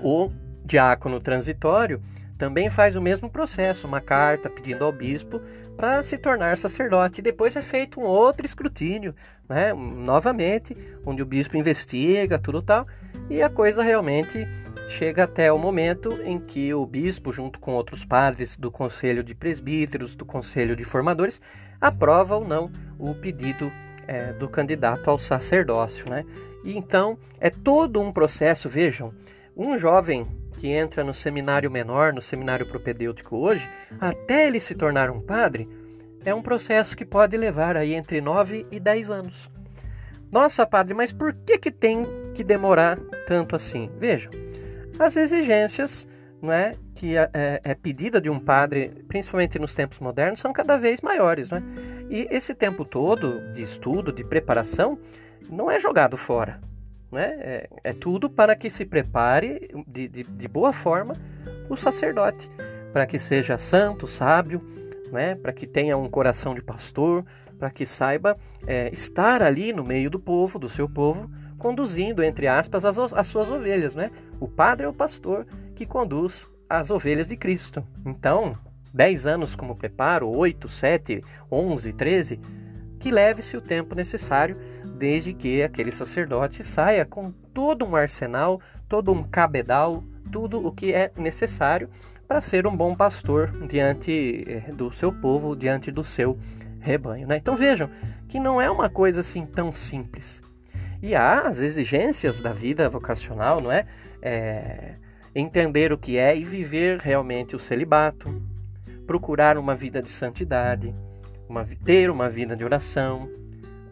o 0.00 0.30
diácono 0.64 1.20
transitório 1.20 2.00
também 2.36 2.68
faz 2.68 2.96
o 2.96 3.02
mesmo 3.02 3.30
processo, 3.30 3.86
uma 3.86 4.00
carta 4.00 4.50
pedindo 4.50 4.84
ao 4.84 4.92
bispo 4.92 5.40
para 5.76 6.02
se 6.02 6.16
tornar 6.18 6.56
sacerdote. 6.56 7.22
Depois 7.22 7.56
é 7.56 7.62
feito 7.62 8.00
um 8.00 8.04
outro 8.04 8.46
escrutínio, 8.46 9.14
né? 9.48 9.72
novamente, 9.72 10.76
onde 11.04 11.22
o 11.22 11.26
bispo 11.26 11.56
investiga, 11.56 12.38
tudo 12.38 12.62
tal, 12.62 12.86
e 13.28 13.42
a 13.42 13.50
coisa 13.50 13.82
realmente 13.82 14.46
chega 14.88 15.24
até 15.24 15.52
o 15.52 15.58
momento 15.58 16.20
em 16.24 16.38
que 16.38 16.72
o 16.74 16.84
bispo, 16.84 17.32
junto 17.32 17.58
com 17.58 17.72
outros 17.72 18.04
padres 18.04 18.56
do 18.56 18.70
conselho 18.70 19.22
de 19.22 19.34
presbíteros, 19.34 20.14
do 20.14 20.24
conselho 20.24 20.76
de 20.76 20.84
formadores, 20.84 21.40
aprova 21.80 22.36
ou 22.36 22.46
não 22.46 22.70
o 22.98 23.14
pedido 23.14 23.72
é, 24.06 24.32
do 24.32 24.48
candidato 24.48 25.08
ao 25.10 25.18
sacerdócio. 25.18 26.08
Né? 26.08 26.24
E 26.64 26.76
então 26.76 27.18
é 27.40 27.50
todo 27.50 28.00
um 28.00 28.12
processo, 28.12 28.68
vejam, 28.68 29.12
um 29.56 29.78
jovem 29.78 30.26
que 30.64 30.70
entra 30.70 31.04
no 31.04 31.12
seminário 31.12 31.70
menor, 31.70 32.14
no 32.14 32.22
seminário 32.22 32.64
propedêutico 32.64 33.36
hoje, 33.36 33.68
até 34.00 34.46
ele 34.46 34.58
se 34.58 34.74
tornar 34.74 35.10
um 35.10 35.20
padre, 35.20 35.68
é 36.24 36.34
um 36.34 36.40
processo 36.40 36.96
que 36.96 37.04
pode 37.04 37.36
levar 37.36 37.76
aí 37.76 37.92
entre 37.92 38.18
9 38.18 38.66
e 38.70 38.80
10 38.80 39.10
anos. 39.10 39.50
Nossa, 40.32 40.66
padre, 40.66 40.94
mas 40.94 41.12
por 41.12 41.34
que, 41.34 41.58
que 41.58 41.70
tem 41.70 42.06
que 42.32 42.42
demorar 42.42 42.98
tanto 43.26 43.54
assim? 43.54 43.90
Vejam, 43.98 44.32
as 44.98 45.14
exigências 45.16 46.06
né, 46.40 46.72
que 46.94 47.14
é, 47.14 47.28
é, 47.34 47.60
é 47.62 47.74
pedida 47.74 48.18
de 48.18 48.30
um 48.30 48.40
padre, 48.40 49.04
principalmente 49.06 49.58
nos 49.58 49.74
tempos 49.74 49.98
modernos, 49.98 50.40
são 50.40 50.50
cada 50.50 50.78
vez 50.78 51.02
maiores. 51.02 51.50
Né? 51.50 51.62
E 52.08 52.26
esse 52.30 52.54
tempo 52.54 52.86
todo 52.86 53.52
de 53.52 53.60
estudo, 53.60 54.10
de 54.10 54.24
preparação, 54.24 54.98
não 55.50 55.70
é 55.70 55.78
jogado 55.78 56.16
fora. 56.16 56.58
Né? 57.14 57.36
É, 57.38 57.68
é 57.84 57.92
tudo 57.92 58.28
para 58.28 58.56
que 58.56 58.68
se 58.68 58.84
prepare 58.84 59.70
de, 59.86 60.08
de, 60.08 60.24
de 60.24 60.48
boa 60.48 60.72
forma 60.72 61.14
o 61.70 61.76
sacerdote, 61.76 62.50
para 62.92 63.06
que 63.06 63.20
seja 63.20 63.56
santo, 63.56 64.08
sábio, 64.08 64.60
né? 65.12 65.36
para 65.36 65.52
que 65.52 65.64
tenha 65.64 65.96
um 65.96 66.10
coração 66.10 66.54
de 66.56 66.60
pastor, 66.60 67.24
para 67.56 67.70
que 67.70 67.86
saiba 67.86 68.36
é, 68.66 68.90
estar 68.92 69.42
ali 69.42 69.72
no 69.72 69.84
meio 69.84 70.10
do 70.10 70.18
povo, 70.18 70.58
do 70.58 70.68
seu 70.68 70.88
povo, 70.88 71.30
conduzindo, 71.56 72.20
entre 72.20 72.48
aspas, 72.48 72.84
as, 72.84 72.98
as 72.98 73.26
suas 73.28 73.48
ovelhas. 73.48 73.94
Né? 73.94 74.10
O 74.40 74.48
padre 74.48 74.84
é 74.84 74.88
o 74.88 74.92
pastor 74.92 75.46
que 75.76 75.86
conduz 75.86 76.50
as 76.68 76.90
ovelhas 76.90 77.28
de 77.28 77.36
Cristo. 77.36 77.86
Então, 78.04 78.58
10 78.92 79.26
anos 79.26 79.54
como 79.54 79.76
preparo, 79.76 80.28
8, 80.28 80.68
7, 80.68 81.22
11, 81.50 81.92
13, 81.92 82.40
que 82.98 83.10
leve-se 83.10 83.56
o 83.56 83.60
tempo 83.60 83.94
necessário, 83.94 84.56
desde 84.94 85.34
que 85.34 85.62
aquele 85.62 85.90
sacerdote 85.90 86.62
saia 86.62 87.04
com 87.04 87.30
todo 87.52 87.84
um 87.84 87.96
arsenal, 87.96 88.60
todo 88.88 89.12
um 89.12 89.22
cabedal, 89.22 90.02
tudo 90.30 90.66
o 90.66 90.72
que 90.72 90.92
é 90.92 91.10
necessário 91.16 91.88
para 92.26 92.40
ser 92.40 92.66
um 92.66 92.76
bom 92.76 92.94
pastor 92.94 93.50
diante 93.68 94.44
eh, 94.46 94.72
do 94.72 94.90
seu 94.92 95.12
povo, 95.12 95.54
diante 95.54 95.90
do 95.90 96.02
seu 96.02 96.38
rebanho. 96.80 97.26
Né? 97.26 97.36
Então 97.36 97.54
vejam 97.54 97.90
que 98.28 98.40
não 98.40 98.60
é 98.60 98.70
uma 98.70 98.88
coisa 98.88 99.20
assim 99.20 99.44
tão 99.44 99.72
simples. 99.72 100.42
E 101.02 101.14
há 101.14 101.40
as 101.40 101.58
exigências 101.58 102.40
da 102.40 102.52
vida 102.52 102.88
vocacional, 102.88 103.60
não 103.60 103.70
é? 103.70 103.86
é 104.22 104.94
entender 105.34 105.92
o 105.92 105.98
que 105.98 106.16
é 106.16 106.36
e 106.36 106.42
viver 106.42 106.98
realmente 106.98 107.54
o 107.54 107.58
celibato, 107.58 108.40
procurar 109.06 109.58
uma 109.58 109.74
vida 109.74 110.00
de 110.00 110.08
santidade, 110.08 110.94
uma, 111.48 111.66
ter 111.84 112.10
uma 112.10 112.28
vida 112.28 112.56
de 112.56 112.64
oração, 112.64 113.28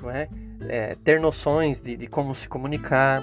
não 0.01 0.11
é? 0.11 0.29
É 0.69 0.97
ter 1.03 1.21
noções 1.21 1.83
de, 1.83 1.97
de, 1.97 2.07
como 2.07 2.35
se 2.35 2.49
comunicar, 2.49 3.23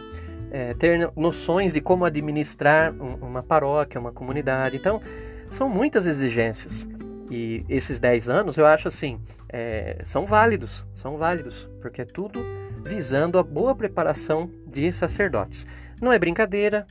é, 0.51 0.73
ter 0.73 1.11
noções 1.15 1.71
de 1.73 1.81
como 1.81 2.05
administrar 2.05 2.93
um, 2.93 3.15
uma 3.15 3.43
paróquia, 3.43 3.99
uma 3.99 4.11
comunidade. 4.11 4.77
Então, 4.77 5.01
são 5.47 5.69
muitas 5.69 6.05
exigências. 6.05 6.87
E 7.29 7.63
esses 7.69 7.99
10 7.99 8.29
anos, 8.29 8.57
eu 8.57 8.65
acho 8.65 8.87
assim, 8.87 9.19
é, 9.47 9.99
são 10.03 10.25
válidos, 10.25 10.85
são 10.91 11.17
válidos, 11.17 11.69
porque 11.79 12.01
é 12.01 12.05
tudo 12.05 12.43
visando 12.83 13.37
a 13.37 13.43
boa 13.43 13.75
preparação 13.75 14.49
de 14.65 14.91
sacerdotes. 14.91 15.65
Não 16.01 16.11
é 16.11 16.17
brincadeira, 16.17 16.87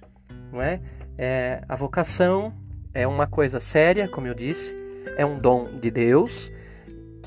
não 0.53 0.63
é? 0.63 0.81
é? 1.17 1.63
A 1.69 1.75
vocação 1.75 2.55
é 2.95 3.07
uma 3.07 3.27
coisa 3.27 3.59
séria, 3.59 4.09
como 4.09 4.27
eu 4.27 4.35
disse, 4.35 4.75
é 5.17 5.27
um 5.27 5.39
dom 5.39 5.79
de 5.81 5.91
Deus 5.91 6.53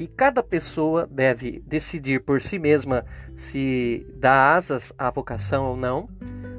que 0.02 0.08
cada 0.08 0.42
pessoa 0.42 1.08
deve 1.12 1.62
decidir 1.64 2.22
por 2.22 2.42
si 2.42 2.58
mesma 2.58 3.06
se 3.36 4.04
dá 4.16 4.56
asas 4.56 4.92
à 4.98 5.12
vocação 5.12 5.66
ou 5.66 5.78
não. 5.78 6.10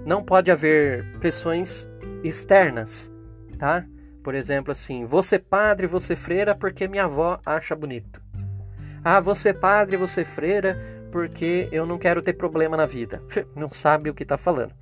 Não 0.07 0.23
pode 0.23 0.49
haver 0.49 1.05
pressões 1.19 1.89
externas, 2.23 3.11
tá? 3.59 3.85
Por 4.23 4.37
exemplo, 4.37 4.71
assim, 4.71 5.05
você 5.05 5.41
padre, 5.41 5.89
você 5.89 6.15
freira 6.15 6.55
porque 6.55 6.87
minha 6.87 7.05
avó 7.05 7.41
acha 7.45 7.75
bonito. 7.75 8.23
Ah, 9.03 9.19
você 9.19 9.53
padre, 9.53 9.97
você 9.97 10.25
freira 10.25 10.79
porque 11.11 11.69
eu 11.73 11.85
não 11.85 11.99
quero 11.99 12.23
ter 12.23 12.35
problema 12.35 12.77
na 12.77 12.87
vida. 12.87 13.21
Não 13.57 13.73
sabe 13.73 14.09
o 14.09 14.15
que 14.15 14.23
está 14.23 14.39
falando. 14.39 14.73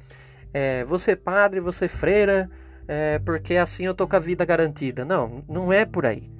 É, 0.52 0.84
você 0.84 1.16
padre, 1.16 1.60
você 1.60 1.88
freira, 1.88 2.50
é, 2.86 3.18
porque 3.20 3.56
assim 3.56 3.86
eu 3.86 3.94
tô 3.94 4.06
com 4.06 4.16
a 4.16 4.18
vida 4.18 4.44
garantida. 4.44 5.02
Não, 5.02 5.42
não 5.48 5.72
é 5.72 5.86
por 5.86 6.04
aí. 6.04 6.30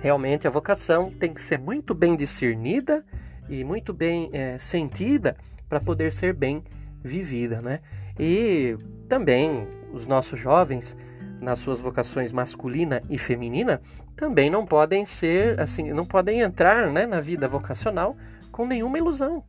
Realmente 0.00 0.46
a 0.46 0.50
vocação 0.50 1.10
tem 1.10 1.34
que 1.34 1.42
ser 1.42 1.58
muito 1.58 1.94
bem 1.94 2.16
discernida 2.16 3.04
e 3.48 3.62
muito 3.62 3.92
bem 3.92 4.30
é, 4.32 4.56
sentida 4.56 5.36
para 5.68 5.78
poder 5.78 6.10
ser 6.10 6.32
bem 6.32 6.64
vivida, 7.02 7.60
né? 7.60 7.80
E 8.18 8.76
também 9.08 9.66
os 9.92 10.06
nossos 10.06 10.38
jovens 10.38 10.96
nas 11.40 11.58
suas 11.58 11.80
vocações 11.80 12.32
masculina 12.32 13.02
e 13.08 13.18
feminina 13.18 13.80
também 14.16 14.50
não 14.50 14.66
podem 14.66 15.04
ser 15.04 15.58
assim, 15.58 15.92
não 15.92 16.04
podem 16.04 16.40
entrar 16.40 16.90
né, 16.90 17.06
na 17.06 17.20
vida 17.20 17.48
vocacional 17.48 18.16
com 18.52 18.66
nenhuma 18.66 18.98
ilusão. 18.98 19.42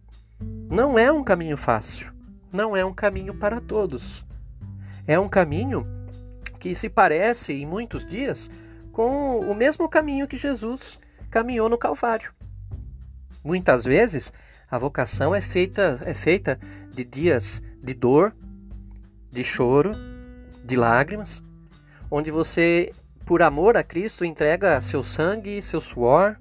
Não 0.70 0.98
é 0.98 1.12
um 1.12 1.24
caminho 1.24 1.58
fácil, 1.58 2.12
não 2.52 2.76
é 2.76 2.84
um 2.84 2.94
caminho 2.94 3.34
para 3.34 3.60
todos. 3.60 4.26
É 5.06 5.20
um 5.20 5.28
caminho 5.28 5.86
que 6.60 6.74
se 6.76 6.90
parece 6.90 7.54
em 7.54 7.66
muitos 7.66 8.06
dias 8.06 8.50
com 8.92 9.40
o 9.40 9.56
mesmo 9.56 9.88
caminho 9.88 10.28
que 10.28 10.38
Jesus 10.38 11.00
caminhou 11.30 11.70
no 11.70 11.78
Calvário. 11.78 12.32
Muitas 13.44 13.84
vezes 13.86 14.32
a 14.70 14.78
vocação 14.78 15.34
é 15.34 15.42
feita 15.42 16.02
é 16.06 16.14
feita 16.14 16.60
de 16.94 17.04
dias 17.04 17.62
de 17.82 17.94
dor, 17.94 18.36
de 19.32 19.44
choro, 19.44 19.92
de 20.64 20.76
lágrimas, 20.76 21.44
onde 22.10 22.30
você, 22.30 22.92
por 23.26 23.42
amor 23.42 23.76
a 23.76 23.84
Cristo, 23.84 24.24
entrega 24.24 24.80
seu 24.82 25.02
sangue, 25.02 25.62
seu 25.62 25.82
suor, 25.82 26.38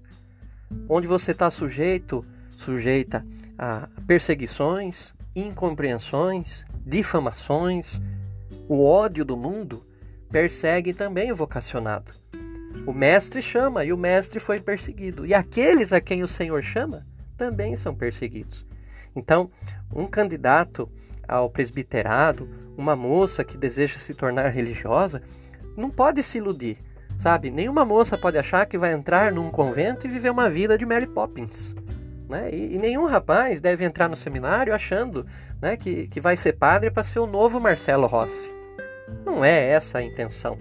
onde 0.88 1.06
você 1.06 1.30
está 1.30 1.48
sujeito, 1.48 2.24
sujeita 2.50 3.24
a 3.58 3.88
perseguições, 4.06 5.14
incompreensões, 5.34 6.64
difamações, 6.84 8.00
o 8.68 8.84
ódio 8.84 9.24
do 9.24 9.36
mundo 9.36 9.84
persegue 10.30 10.92
também 10.92 11.32
o 11.32 11.36
vocacionado. 11.36 12.12
O 12.86 12.92
mestre 12.92 13.42
chama 13.42 13.84
e 13.84 13.92
o 13.92 13.98
mestre 13.98 14.40
foi 14.40 14.60
perseguido. 14.60 15.26
E 15.26 15.34
aqueles 15.34 15.92
a 15.92 16.00
quem 16.00 16.22
o 16.22 16.28
Senhor 16.28 16.62
chama 16.62 17.06
também 17.36 17.76
são 17.76 17.94
perseguidos. 17.94 18.66
Então, 19.14 19.50
um 19.94 20.06
candidato 20.06 20.90
ao 21.26 21.48
presbiterado, 21.48 22.48
uma 22.76 22.96
moça 22.96 23.44
que 23.44 23.56
deseja 23.56 23.98
se 23.98 24.14
tornar 24.14 24.48
religiosa, 24.48 25.22
não 25.76 25.90
pode 25.90 26.22
se 26.22 26.38
iludir, 26.38 26.78
sabe? 27.18 27.50
Nenhuma 27.50 27.84
moça 27.84 28.18
pode 28.18 28.38
achar 28.38 28.66
que 28.66 28.78
vai 28.78 28.92
entrar 28.92 29.32
num 29.32 29.50
convento 29.50 30.06
e 30.06 30.10
viver 30.10 30.30
uma 30.30 30.48
vida 30.48 30.76
de 30.76 30.84
Mary 30.84 31.06
Poppins. 31.06 31.74
Né? 32.28 32.50
E, 32.52 32.74
e 32.74 32.78
nenhum 32.78 33.06
rapaz 33.06 33.60
deve 33.60 33.84
entrar 33.84 34.08
no 34.08 34.16
seminário 34.16 34.74
achando 34.74 35.26
né, 35.60 35.76
que, 35.76 36.06
que 36.08 36.20
vai 36.20 36.36
ser 36.36 36.54
padre 36.54 36.90
para 36.90 37.02
ser 37.02 37.18
o 37.18 37.26
novo 37.26 37.60
Marcelo 37.60 38.06
Rossi. 38.06 38.50
Não 39.24 39.44
é 39.44 39.70
essa 39.70 39.98
a 39.98 40.02
intenção. 40.02 40.56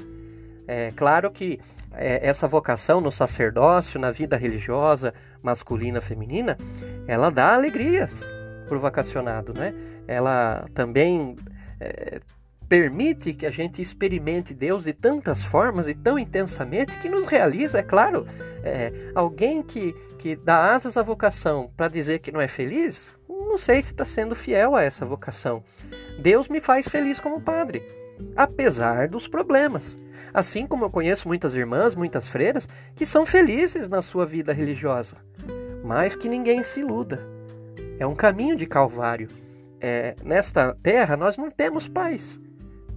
É 0.68 0.92
claro 0.96 1.30
que 1.32 1.60
é, 2.00 2.26
essa 2.26 2.48
vocação 2.48 3.02
no 3.02 3.12
sacerdócio, 3.12 4.00
na 4.00 4.10
vida 4.10 4.38
religiosa, 4.38 5.14
masculina, 5.44 6.00
feminina, 6.00 6.58
ela 7.06 7.30
dá 7.30 7.54
alegrias. 7.54 8.28
para 8.68 8.78
o 8.78 8.80
vocacionado, 8.80 9.54
né? 9.54 9.74
Ela 10.08 10.66
também 10.74 11.36
é, 11.80 12.22
permite 12.70 13.34
que 13.34 13.46
a 13.46 13.50
gente 13.50 13.82
experimente 13.82 14.54
Deus 14.54 14.84
de 14.84 14.94
tantas 14.94 15.44
formas 15.44 15.90
e 15.90 15.96
tão 15.96 16.18
intensamente 16.20 16.98
que 17.00 17.10
nos 17.10 17.26
realiza, 17.26 17.80
é 17.80 17.84
claro. 17.84 18.26
É, 18.64 19.12
alguém 19.16 19.64
que, 19.64 19.94
que 20.20 20.36
dá 20.36 20.72
asas 20.72 20.96
à 20.96 21.02
vocação 21.02 21.72
para 21.76 21.88
dizer 21.88 22.20
que 22.20 22.32
não 22.32 22.40
é 22.40 22.48
feliz, 22.48 23.16
não 23.28 23.58
sei 23.58 23.82
se 23.82 23.92
está 23.92 24.06
sendo 24.06 24.36
fiel 24.36 24.76
a 24.76 24.84
essa 24.84 25.04
vocação. 25.04 25.64
Deus 26.20 26.48
me 26.48 26.60
faz 26.60 26.88
feliz 26.88 27.20
como 27.20 27.42
padre, 27.42 27.84
apesar 28.36 29.08
dos 29.08 29.28
problemas. 29.28 29.98
Assim 30.34 30.68
como 30.68 30.86
eu 30.86 30.90
conheço 30.90 31.28
muitas 31.28 31.56
irmãs, 31.56 31.96
muitas 31.96 32.28
freiras, 32.28 32.68
que 32.96 33.06
são 33.06 33.26
felizes 33.26 33.88
na 33.88 34.02
sua 34.02 34.26
vida 34.26 34.54
religiosa. 34.54 35.18
Mas 35.84 36.16
que 36.16 36.30
ninguém 36.30 36.62
se 36.64 36.82
iluda. 36.82 37.26
É 38.00 38.06
um 38.06 38.16
caminho 38.16 38.56
de 38.56 38.66
calvário. 38.66 39.28
É, 39.82 40.16
nesta 40.24 40.78
terra 40.84 41.18
nós 41.18 41.38
não 41.38 41.50
temos 41.50 41.88
paz. 41.88 42.40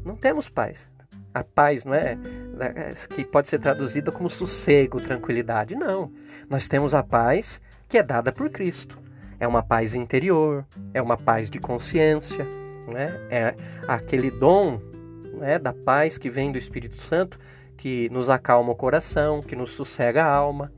Não 0.04 0.16
temos 0.16 0.48
paz. 0.48 0.86
A 1.34 1.42
paz 1.42 1.84
não 1.84 1.94
é, 1.94 2.18
é 2.60 2.92
que 3.08 3.24
pode 3.24 3.48
ser 3.48 3.58
traduzida 3.58 4.12
como 4.12 4.28
sossego, 4.28 5.00
tranquilidade. 5.00 5.74
Não. 5.74 6.12
Nós 6.50 6.68
temos 6.68 6.94
a 6.94 7.02
paz 7.02 7.60
que 7.88 7.96
é 7.96 8.02
dada 8.02 8.30
por 8.30 8.50
Cristo. 8.50 8.98
É 9.40 9.48
uma 9.48 9.62
paz 9.62 9.94
interior, 9.94 10.64
é 10.94 11.02
uma 11.02 11.16
paz 11.16 11.50
de 11.50 11.58
consciência, 11.58 12.46
né? 12.86 13.08
é 13.28 13.54
aquele 13.88 14.30
dom 14.30 14.80
né, 15.32 15.58
da 15.58 15.72
paz 15.72 16.18
que 16.18 16.30
vem 16.30 16.52
do 16.52 16.58
Espírito 16.58 16.96
Santo 16.96 17.38
que 17.76 18.08
nos 18.10 18.30
acalma 18.30 18.70
o 18.70 18.76
coração, 18.76 19.40
que 19.40 19.56
nos 19.56 19.72
sossega 19.72 20.22
a 20.22 20.32
alma. 20.32 20.72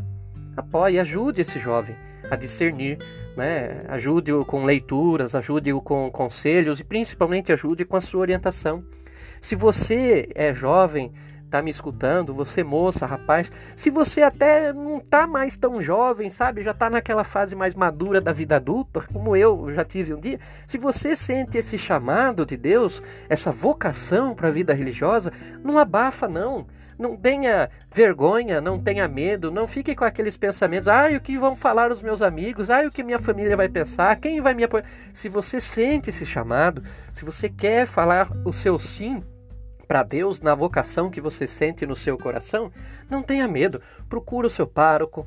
apoie, 0.55 0.99
ajude 0.99 1.41
esse 1.41 1.59
jovem 1.59 1.95
a 2.29 2.35
discernir 2.35 2.97
né? 3.39 3.79
Ajude-o 3.87 4.43
com 4.43 4.65
leituras, 4.65 5.33
ajude-o 5.33 5.81
com 5.81 6.11
conselhos 6.11 6.79
e 6.79 6.83
principalmente 6.83 7.53
ajude 7.53 7.85
com 7.85 7.95
a 7.95 8.01
sua 8.01 8.19
orientação. 8.19 8.83
Se 9.41 9.55
você 9.55 10.27
é 10.35 10.53
jovem, 10.53 11.13
está 11.49 11.63
me 11.63 11.71
escutando, 11.71 12.33
você 12.33 12.63
moça, 12.63 13.07
rapaz, 13.07 13.51
se 13.75 13.89
você 13.89 14.21
até 14.21 14.71
não 14.71 14.99
está 14.99 15.25
mais 15.25 15.57
tão 15.57 15.81
jovem, 15.81 16.29
sabe, 16.29 16.63
já 16.63 16.71
está 16.71 16.89
naquela 16.89 17.23
fase 17.23 17.55
mais 17.55 17.73
madura 17.73 18.21
da 18.21 18.31
vida 18.31 18.55
adulta, 18.55 19.01
como 19.11 19.35
eu 19.35 19.73
já 19.73 19.83
tive 19.83 20.13
um 20.13 20.19
dia, 20.19 20.39
se 20.67 20.77
você 20.77 21.15
sente 21.15 21.57
esse 21.57 21.77
chamado 21.77 22.45
de 22.45 22.55
Deus, 22.55 23.01
essa 23.27 23.51
vocação 23.51 24.35
para 24.35 24.47
a 24.49 24.51
vida 24.51 24.73
religiosa, 24.73 25.33
não 25.63 25.77
abafa 25.77 26.27
não. 26.27 26.67
Não 26.99 27.15
tenha 27.15 27.69
vergonha, 27.89 28.59
não 28.59 28.77
tenha 28.77 29.07
medo, 29.07 29.49
não 29.49 29.65
fique 29.65 29.95
com 29.95 30.03
aqueles 30.03 30.35
pensamentos, 30.35 30.89
ah, 30.89 31.07
o 31.15 31.21
que 31.21 31.37
vão 31.37 31.55
falar 31.55 31.93
os 31.93 32.01
meus 32.01 32.21
amigos, 32.21 32.69
ah, 32.69 32.85
o 32.85 32.91
que 32.91 33.01
minha 33.01 33.17
família 33.17 33.55
vai 33.55 33.69
pensar, 33.69 34.13
quem 34.17 34.41
vai 34.41 34.53
me 34.53 34.65
apoiar. 34.65 34.83
Se 35.13 35.29
você 35.29 35.61
sente 35.61 36.09
esse 36.09 36.25
chamado, 36.25 36.83
se 37.13 37.23
você 37.23 37.47
quer 37.47 37.85
falar 37.85 38.29
o 38.43 38.51
seu 38.51 38.77
sim 38.77 39.23
para 39.89 40.03
Deus 40.03 40.39
na 40.39 40.53
vocação 40.53 41.09
que 41.09 41.19
você 41.19 41.47
sente 41.47 41.83
no 41.83 41.95
seu 41.95 42.15
coração, 42.15 42.71
não 43.09 43.23
tenha 43.23 43.47
medo. 43.47 43.81
Procura 44.07 44.45
o 44.45 44.49
seu 44.49 44.67
pároco, 44.67 45.25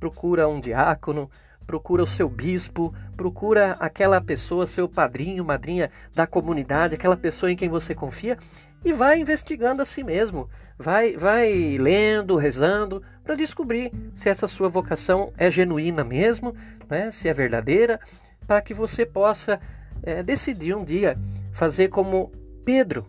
procura 0.00 0.48
um 0.48 0.58
diácono, 0.58 1.30
procura 1.66 2.02
o 2.02 2.06
seu 2.06 2.26
bispo, 2.26 2.94
procura 3.18 3.76
aquela 3.78 4.18
pessoa, 4.18 4.66
seu 4.66 4.88
padrinho, 4.88 5.44
madrinha 5.44 5.90
da 6.14 6.26
comunidade, 6.26 6.94
aquela 6.94 7.18
pessoa 7.18 7.52
em 7.52 7.56
quem 7.56 7.68
você 7.68 7.94
confia 7.94 8.38
e 8.82 8.94
vai 8.94 9.20
investigando 9.20 9.82
a 9.82 9.84
si 9.84 10.02
mesmo 10.02 10.48
vai, 10.78 11.14
vai 11.14 11.76
lendo, 11.78 12.36
rezando, 12.36 13.02
para 13.22 13.34
descobrir 13.34 13.92
se 14.14 14.30
essa 14.30 14.48
sua 14.48 14.68
vocação 14.68 15.34
é 15.36 15.50
genuína 15.50 16.02
mesmo, 16.02 16.56
né? 16.88 17.10
se 17.10 17.28
é 17.28 17.32
verdadeira, 17.32 18.00
para 18.46 18.62
que 18.62 18.72
você 18.72 19.04
possa 19.04 19.60
é, 20.02 20.22
decidir 20.22 20.74
um 20.74 20.82
dia 20.82 21.16
fazer 21.52 21.88
como 21.88 22.32
Pedro, 22.64 23.06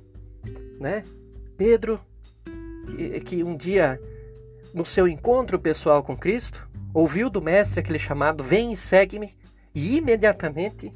né? 0.84 1.04
Pedro, 1.58 2.00
que, 3.26 3.44
um 3.44 3.56
dia, 3.56 4.00
no 4.74 4.86
seu 4.86 5.08
encontro 5.08 5.58
pessoal 5.58 6.04
com 6.04 6.16
Cristo, 6.16 6.68
ouviu 6.94 7.30
do 7.30 7.42
Mestre 7.42 7.80
aquele 7.80 7.98
chamado: 7.98 8.44
Vem 8.44 8.74
e 8.74 8.78
segue-me, 8.78 9.34
e 9.74 9.98
imediatamente 9.98 10.94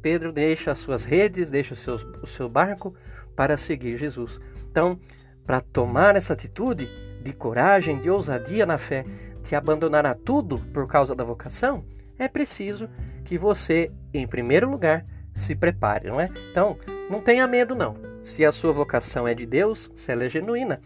Pedro 0.00 0.32
deixa 0.32 0.72
as 0.72 0.78
suas 0.78 1.04
redes, 1.04 1.50
deixa 1.50 1.74
o 1.74 1.76
seu, 1.76 1.96
o 2.22 2.26
seu 2.26 2.48
barco 2.48 2.94
para 3.36 3.56
seguir 3.56 3.96
Jesus. 3.98 4.40
Então, 4.70 4.98
para 5.44 5.60
tomar 5.60 6.16
essa 6.16 6.32
atitude 6.32 6.88
de 7.22 7.32
coragem, 7.32 8.00
de 8.00 8.08
ousadia 8.08 8.64
na 8.64 8.78
fé, 8.78 9.04
de 9.42 9.54
abandonar 9.54 10.06
a 10.06 10.14
tudo 10.14 10.58
por 10.72 10.88
causa 10.88 11.14
da 11.14 11.24
vocação, 11.24 11.84
é 12.18 12.26
preciso 12.26 12.88
que 13.24 13.36
você, 13.36 13.90
em 14.14 14.26
primeiro 14.26 14.70
lugar, 14.70 15.04
se 15.36 15.54
prepare, 15.54 16.08
não 16.08 16.20
é? 16.20 16.28
Então, 16.50 16.76
não 17.08 17.20
tenha 17.20 17.46
medo 17.46 17.74
não. 17.74 17.96
Se 18.20 18.44
a 18.44 18.50
sua 18.50 18.72
vocação 18.72 19.28
é 19.28 19.34
de 19.34 19.46
Deus, 19.46 19.90
se 19.94 20.10
ela 20.10 20.24
é 20.24 20.28
genuína, 20.28 20.80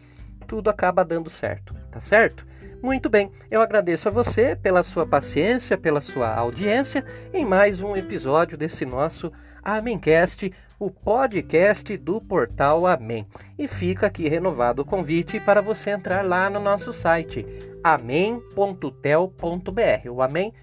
tudo 0.47 0.69
acaba 0.69 1.05
dando 1.05 1.31
certo, 1.31 1.75
tá 1.91 2.01
certo? 2.01 2.47
Muito 2.83 3.09
bem, 3.09 3.31
eu 3.51 3.61
agradeço 3.61 4.09
a 4.09 4.11
você 4.11 4.57
pela 4.57 4.83
sua 4.83 5.07
paciência, 5.07 5.79
pela 5.79 6.01
sua 6.01 6.35
audiência 6.35 7.05
em 7.33 7.45
mais 7.45 7.81
um 7.81 7.97
episódio 7.97 8.59
desse 8.59 8.85
nosso 8.85 9.33
Amencast 9.63 10.51
o 10.81 10.91
podcast 10.91 11.95
do 11.99 12.23
portal 12.23 12.87
Amém. 12.87 13.27
E 13.59 13.69
fica 13.69 14.07
aqui 14.07 14.27
renovado 14.29 14.81
o 14.81 14.85
convite 14.85 15.39
para 15.39 15.61
você 15.61 15.91
entrar 15.91 16.25
lá 16.25 16.49
no 16.49 16.59
nosso 16.59 16.91
site 16.91 17.45
amém.tel.br. 17.85 20.11
O 20.11 20.23
Amém, 20.23 20.55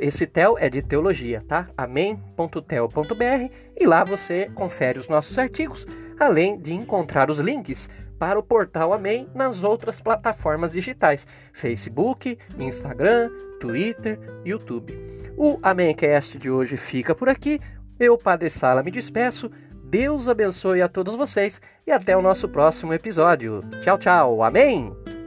esse 0.00 0.26
tel 0.26 0.56
é 0.58 0.68
de 0.68 0.82
teologia, 0.82 1.44
tá? 1.46 1.68
amém.tel.br 1.76 3.52
e 3.78 3.86
lá 3.86 4.02
você 4.02 4.50
confere 4.54 4.98
os 4.98 5.08
nossos 5.08 5.38
artigos, 5.38 5.86
além 6.18 6.58
de 6.58 6.72
encontrar 6.72 7.30
os 7.30 7.38
links 7.38 7.88
para 8.18 8.38
o 8.38 8.42
portal 8.42 8.92
Amém 8.92 9.26
nas 9.34 9.64
outras 9.64 10.00
plataformas 10.00 10.72
digitais: 10.72 11.26
Facebook, 11.52 12.38
Instagram, 12.58 13.30
Twitter, 13.58 14.20
YouTube. 14.44 14.94
O 15.36 15.58
Amémcast 15.62 16.36
de 16.36 16.50
hoje 16.50 16.76
fica 16.76 17.14
por 17.14 17.28
aqui. 17.28 17.58
Eu, 17.98 18.18
Padre 18.18 18.50
Sala, 18.50 18.82
me 18.82 18.90
despeço. 18.90 19.50
Deus 19.84 20.28
abençoe 20.28 20.82
a 20.82 20.88
todos 20.88 21.16
vocês 21.16 21.60
e 21.86 21.90
até 21.90 22.16
o 22.16 22.22
nosso 22.22 22.48
próximo 22.48 22.92
episódio. 22.92 23.60
Tchau, 23.82 23.98
tchau. 23.98 24.42
Amém! 24.42 25.19